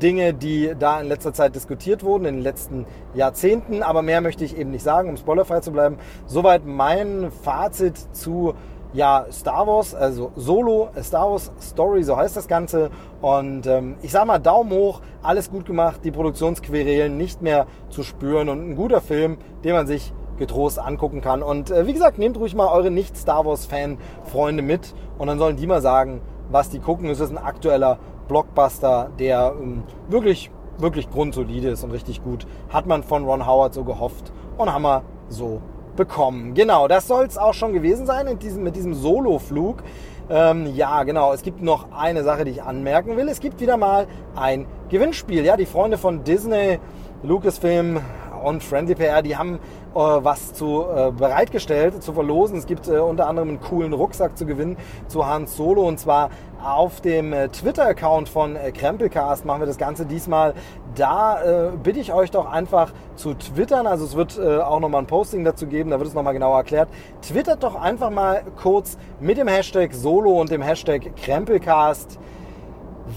Dinge, 0.01 0.33
die 0.33 0.73
da 0.77 1.01
in 1.01 1.07
letzter 1.07 1.33
Zeit 1.33 1.55
diskutiert 1.55 2.03
wurden, 2.03 2.25
in 2.25 2.35
den 2.35 2.43
letzten 2.43 2.85
Jahrzehnten. 3.13 3.83
Aber 3.83 4.01
mehr 4.01 4.21
möchte 4.21 4.43
ich 4.43 4.57
eben 4.57 4.71
nicht 4.71 4.83
sagen, 4.83 5.09
um 5.09 5.17
spoilerfrei 5.17 5.59
zu 5.59 5.71
bleiben. 5.71 5.97
Soweit 6.25 6.65
mein 6.65 7.31
Fazit 7.43 7.97
zu 8.13 8.53
ja, 8.93 9.25
Star 9.31 9.65
Wars, 9.67 9.95
also 9.95 10.31
Solo, 10.35 10.89
Star 11.01 11.29
Wars 11.29 11.51
Story, 11.61 12.03
so 12.03 12.17
heißt 12.17 12.35
das 12.35 12.47
Ganze. 12.47 12.89
Und 13.21 13.67
ähm, 13.67 13.95
ich 14.01 14.11
sag 14.11 14.25
mal, 14.25 14.39
Daumen 14.39 14.71
hoch, 14.71 15.01
alles 15.23 15.49
gut 15.49 15.65
gemacht, 15.65 16.01
die 16.03 16.11
Produktionsquerelen 16.11 17.15
nicht 17.17 17.41
mehr 17.41 17.67
zu 17.89 18.03
spüren 18.03 18.49
und 18.49 18.69
ein 18.69 18.75
guter 18.75 19.01
Film, 19.01 19.37
den 19.63 19.73
man 19.73 19.87
sich 19.87 20.13
getrost 20.37 20.79
angucken 20.79 21.21
kann. 21.21 21.43
Und 21.43 21.71
äh, 21.71 21.85
wie 21.87 21.93
gesagt, 21.93 22.17
nehmt 22.17 22.37
ruhig 22.37 22.55
mal 22.55 22.67
eure 22.67 22.91
Nicht-Star 22.91 23.45
Wars-Fan-Freunde 23.45 24.63
mit 24.63 24.93
und 25.17 25.27
dann 25.27 25.37
sollen 25.37 25.55
die 25.55 25.67
mal 25.67 25.81
sagen, 25.81 26.21
was 26.49 26.69
die 26.69 26.79
gucken. 26.79 27.09
Es 27.09 27.19
ist 27.19 27.29
ein 27.29 27.37
aktueller 27.37 27.99
Blockbuster, 28.27 29.09
der 29.19 29.53
ähm, 29.61 29.83
wirklich, 30.09 30.51
wirklich 30.79 31.09
grundsolide 31.09 31.69
ist 31.69 31.83
und 31.83 31.91
richtig 31.91 32.23
gut. 32.23 32.47
Hat 32.69 32.87
man 32.87 33.03
von 33.03 33.23
Ron 33.23 33.45
Howard 33.45 33.73
so 33.73 33.83
gehofft 33.83 34.33
und 34.57 34.73
haben 34.73 34.83
wir 34.83 35.03
so 35.29 35.61
bekommen. 35.95 36.53
Genau, 36.53 36.87
das 36.87 37.07
soll 37.07 37.25
es 37.25 37.37
auch 37.37 37.53
schon 37.53 37.73
gewesen 37.73 38.05
sein 38.05 38.27
in 38.27 38.39
diesem, 38.39 38.63
mit 38.63 38.75
diesem 38.75 38.93
Solo-Flug. 38.93 39.83
Ähm, 40.29 40.73
ja, 40.75 41.03
genau. 41.03 41.33
Es 41.33 41.43
gibt 41.43 41.61
noch 41.61 41.91
eine 41.91 42.23
Sache, 42.23 42.45
die 42.45 42.51
ich 42.51 42.63
anmerken 42.63 43.17
will. 43.17 43.27
Es 43.27 43.39
gibt 43.39 43.59
wieder 43.59 43.77
mal 43.77 44.07
ein 44.35 44.65
Gewinnspiel. 44.89 45.43
Ja, 45.43 45.57
die 45.57 45.65
Freunde 45.65 45.97
von 45.97 46.23
Disney, 46.23 46.79
Lucasfilm 47.23 47.99
und 48.43 48.63
Friendly 48.63 48.95
PR, 48.95 49.21
die 49.21 49.37
haben 49.37 49.55
äh, 49.55 49.95
was 49.95 50.53
zu 50.53 50.83
äh, 50.83 51.11
bereitgestellt 51.11 52.01
zu 52.01 52.13
verlosen. 52.13 52.57
Es 52.57 52.65
gibt 52.65 52.87
äh, 52.87 52.97
unter 52.97 53.27
anderem 53.27 53.49
einen 53.49 53.61
coolen 53.61 53.93
Rucksack 53.93 54.37
zu 54.37 54.45
gewinnen 54.45 54.77
zu 55.07 55.27
Hans 55.27 55.57
Solo 55.57 55.87
und 55.87 55.99
zwar 55.99 56.29
auf 56.63 57.01
dem 57.01 57.33
äh, 57.33 57.49
Twitter-Account 57.49 58.29
von 58.29 58.55
äh, 58.55 58.71
Krempelcast 58.71 59.45
machen 59.45 59.61
wir 59.61 59.67
das 59.67 59.77
Ganze 59.77 60.05
diesmal. 60.05 60.53
Da 60.95 61.41
äh, 61.41 61.71
bitte 61.81 61.99
ich 61.99 62.13
euch 62.13 62.31
doch 62.31 62.51
einfach 62.51 62.91
zu 63.15 63.33
twittern. 63.33 63.87
Also 63.87 64.05
es 64.05 64.15
wird 64.15 64.39
auch 64.39 64.79
nochmal 64.79 65.01
ein 65.01 65.07
Posting 65.07 65.43
dazu 65.43 65.67
geben, 65.67 65.89
da 65.89 65.99
wird 65.99 66.09
es 66.09 66.13
nochmal 66.15 66.33
genauer 66.33 66.57
erklärt. 66.57 66.89
Twittert 67.21 67.63
doch 67.63 67.75
einfach 67.75 68.09
mal 68.09 68.43
kurz 68.55 68.97
mit 69.19 69.37
dem 69.37 69.47
Hashtag 69.47 69.93
Solo 69.93 70.39
und 70.39 70.51
dem 70.51 70.61
Hashtag 70.61 71.15
Krempelcast. 71.15 72.19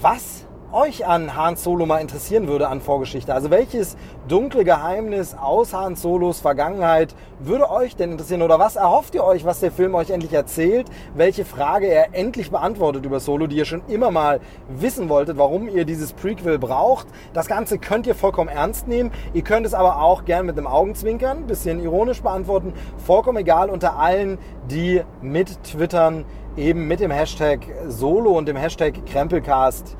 Was 0.01 0.45
euch 0.75 1.07
an 1.07 1.37
Han 1.37 1.55
Solo 1.55 1.85
mal 1.85 1.99
interessieren 1.99 2.49
würde 2.49 2.67
an 2.67 2.81
Vorgeschichte. 2.81 3.33
Also 3.33 3.49
welches 3.49 3.95
dunkle 4.27 4.65
Geheimnis 4.65 5.33
aus 5.33 5.73
Han 5.73 5.95
Solos 5.95 6.41
Vergangenheit 6.41 7.15
würde 7.39 7.71
euch 7.71 7.95
denn 7.95 8.11
interessieren? 8.11 8.41
Oder 8.41 8.59
was 8.59 8.75
erhofft 8.75 9.15
ihr 9.15 9.23
euch, 9.23 9.45
was 9.45 9.61
der 9.61 9.71
Film 9.71 9.95
euch 9.95 10.09
endlich 10.09 10.33
erzählt? 10.33 10.87
Welche 11.15 11.45
Frage 11.45 11.87
er 11.87 12.13
endlich 12.13 12.51
beantwortet 12.51 13.05
über 13.05 13.21
Solo, 13.21 13.47
die 13.47 13.55
ihr 13.55 13.63
schon 13.63 13.83
immer 13.87 14.11
mal 14.11 14.41
wissen 14.67 15.07
wolltet, 15.07 15.37
warum 15.37 15.69
ihr 15.69 15.85
dieses 15.85 16.11
Prequel 16.11 16.59
braucht? 16.59 17.07
Das 17.33 17.47
Ganze 17.47 17.79
könnt 17.79 18.05
ihr 18.05 18.15
vollkommen 18.15 18.49
ernst 18.49 18.87
nehmen. 18.87 19.11
Ihr 19.33 19.43
könnt 19.43 19.65
es 19.65 19.73
aber 19.73 20.01
auch 20.01 20.25
gern 20.25 20.45
mit 20.45 20.57
einem 20.57 20.67
Augenzwinkern, 20.67 21.47
bisschen 21.47 21.81
ironisch 21.81 22.21
beantworten. 22.21 22.73
Vollkommen 22.97 23.37
egal 23.37 23.69
unter 23.69 23.97
allen, 23.97 24.37
die 24.69 25.01
mit 25.21 25.63
twittern, 25.63 26.25
eben 26.57 26.87
mit 26.87 26.99
dem 26.99 27.11
Hashtag 27.11 27.61
Solo 27.87 28.31
und 28.31 28.47
dem 28.47 28.57
Hashtag 28.57 29.05
Krempelcast 29.05 29.95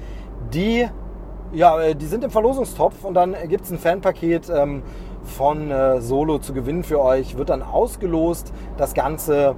die, 0.54 0.88
ja, 1.54 1.80
äh, 1.80 1.96
die 1.96 2.06
sind 2.06 2.24
im 2.24 2.32
Verlosungstopf 2.32 3.04
und 3.04 3.14
dann 3.14 3.36
gibt 3.48 3.66
es 3.66 3.72
ein 3.72 3.80
Fanpaket 3.80 4.50
ähm, 4.50 4.84
von 5.24 5.72
äh, 5.72 6.02
Solo 6.02 6.40
zu 6.40 6.54
gewinnen 6.54 6.84
für 6.84 7.02
euch. 7.02 7.38
Wird 7.38 7.50
dann 7.50 7.62
ausgelost. 7.62 8.54
Das 8.78 8.94
Ganze 8.94 9.56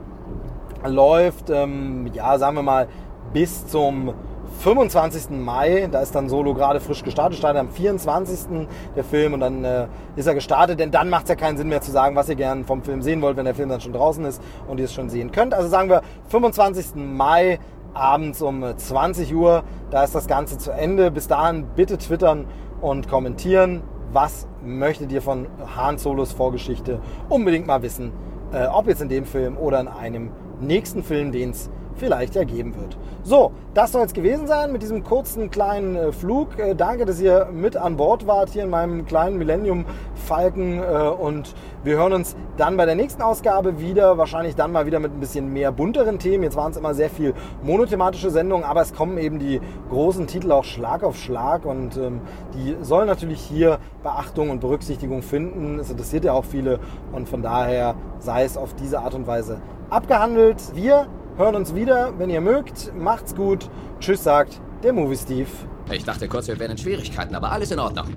läuft, 0.86 1.50
ähm, 1.50 2.10
ja, 2.13 2.38
sagen 2.38 2.56
wir 2.56 2.63
mal, 2.63 2.88
bis 3.34 3.67
zum 3.67 4.13
25. 4.60 5.30
Mai, 5.32 5.88
da 5.91 6.02
ist 6.02 6.15
dann 6.15 6.30
Solo 6.30 6.54
gerade 6.54 6.80
frisch 6.80 7.04
gestartet, 7.04 7.38
startet 7.38 7.60
am 7.60 7.69
24. 7.69 8.67
der 8.95 9.04
Film 9.04 9.34
und 9.34 9.41
dann 9.41 9.63
äh, 9.63 9.88
ist 10.15 10.26
er 10.26 10.34
gestartet, 10.34 10.80
denn 10.80 10.89
dann 10.89 11.10
macht 11.10 11.23
es 11.23 11.30
ja 11.30 11.36
keinen 11.36 11.58
Sinn 11.58 11.67
mehr 11.67 11.82
zu 11.82 11.91
sagen, 11.91 12.15
was 12.15 12.30
ihr 12.30 12.36
gerne 12.36 12.63
vom 12.63 12.82
Film 12.82 13.02
sehen 13.02 13.21
wollt, 13.21 13.38
wenn 13.38 13.45
der 13.45 13.54
Film 13.54 13.69
dann 13.69 13.82
schon 13.82 13.93
draußen 13.93 14.26
ist 14.26 14.41
und 14.67 14.80
ihr 14.80 14.86
es 14.86 14.93
schon 14.93 15.10
sehen 15.10 15.32
könnt. 15.32 15.54
Also 15.54 15.69
sagen 15.69 15.89
wir 15.89 16.02
25. 16.30 16.95
Mai 16.95 17.60
abends 17.98 18.42
um 18.42 18.64
20 18.76 19.34
Uhr. 19.36 19.64
Da 19.90 20.04
ist 20.04 20.16
das 20.16 20.28
Ganze 20.28 20.58
zu 20.58 20.72
Ende. 20.72 21.12
Bis 21.12 21.28
dahin 21.28 21.66
bitte 21.76 21.98
twittern 21.98 22.46
und 22.82 23.10
kommentieren. 23.10 23.82
Was 24.14 24.48
möchtet 24.64 25.12
ihr 25.12 25.22
von 25.22 25.48
Han 25.76 25.98
Solos 25.98 26.32
Vorgeschichte 26.32 27.00
unbedingt 27.30 27.68
mal 27.68 27.82
wissen? 27.82 28.14
Äh, 28.54 28.68
ob 28.68 28.88
jetzt 28.88 29.02
in 29.02 29.10
dem 29.10 29.26
Film 29.26 29.58
oder 29.58 29.80
in 29.82 29.88
einem 29.88 30.32
nächsten 30.62 31.04
Film, 31.04 31.32
den 31.32 31.50
es 31.50 31.70
vielleicht 31.98 32.36
ergeben 32.36 32.76
wird. 32.76 32.98
So, 33.24 33.52
das 33.74 33.92
soll 33.92 34.06
es 34.06 34.14
gewesen 34.14 34.48
sein 34.48 34.72
mit 34.72 34.82
diesem 34.82 35.04
kurzen 35.04 35.52
kleinen 35.52 35.96
äh, 35.96 36.12
Flug. 36.12 36.58
Äh, 36.58 36.76
danke, 36.76 37.06
dass 37.06 37.20
ihr 37.20 37.50
mit 37.52 37.76
an 37.76 37.98
Bord 37.98 38.26
wart 38.26 38.50
hier 38.50 38.64
in 38.64 38.70
meinem 38.70 39.06
kleinen 39.06 39.38
Millennium 39.38 39.86
Falken 40.16 40.80
äh, 40.80 40.82
und 40.82 41.54
wir 41.84 41.98
hören 41.98 42.14
uns 42.14 42.36
dann 42.58 42.78
bei 42.78 42.86
der 42.86 42.96
nächsten 42.96 43.22
Ausgabe 43.22 43.80
wieder. 43.80 44.18
Wahrscheinlich 44.18 44.56
dann 44.56 44.72
mal 44.72 44.86
wieder 44.86 45.00
mit 45.00 45.12
ein 45.12 45.20
bisschen 45.20 45.52
mehr 45.52 45.72
bunteren 45.72 46.20
Themen. 46.20 46.44
Jetzt 46.44 46.56
waren 46.56 46.72
es 46.72 46.78
immer 46.78 46.94
sehr 46.94 47.10
viel 47.10 47.34
monothematische 47.64 48.30
Sendungen, 48.30 48.66
aber 48.66 48.82
es 48.82 48.94
kommen 48.94 49.18
eben 49.18 49.40
die 49.40 49.60
großen 49.90 50.28
Titel 50.28 50.52
auch 50.52 50.64
Schlag 50.64 51.04
auf 51.04 51.18
Schlag 51.18 51.66
und 51.66 51.98
ähm, 51.98 52.22
die 52.54 52.78
sollen 52.82 53.08
natürlich 53.08 53.42
hier 53.42 53.80
Beachtung 54.04 54.50
und 54.50 54.62
Berücksichtigung 54.62 55.22
finden. 55.22 55.80
Es 55.80 55.90
interessiert 55.90 56.24
ja 56.24 56.34
auch 56.34 56.46
viele 56.46 56.80
und 57.12 57.28
von 57.28 57.42
daher 57.42 57.96
sei 58.20 58.44
es 58.44 58.58
auf 58.58 58.74
diese 58.74 59.00
Art 59.00 59.14
und 59.14 59.28
Weise 59.28 59.60
abgehandelt. 59.90 60.62
Wir 60.76 61.08
hören 61.38 61.56
uns 61.56 61.76
wieder, 61.76 62.13
wenn 62.17 62.30
ihr 62.30 62.41
mögt. 62.41 62.93
Macht's 62.95 63.36
gut. 63.36 63.69
Tschüss, 64.00 64.23
sagt 64.23 64.60
der 64.84 64.93
Movie 64.93 65.17
Steve. 65.17 65.50
Ich 65.91 66.04
dachte 66.04 66.28
kurz, 66.28 66.47
wir 66.47 66.60
wären 66.60 66.71
in 66.71 66.78
Schwierigkeiten, 66.78 67.34
aber 67.36 67.52
alles 67.52 67.71
in 67.71 67.80
Ordnung. 67.80 68.08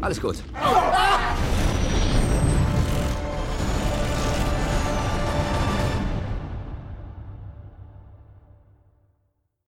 Alles 0.00 0.20
gut. 0.20 0.36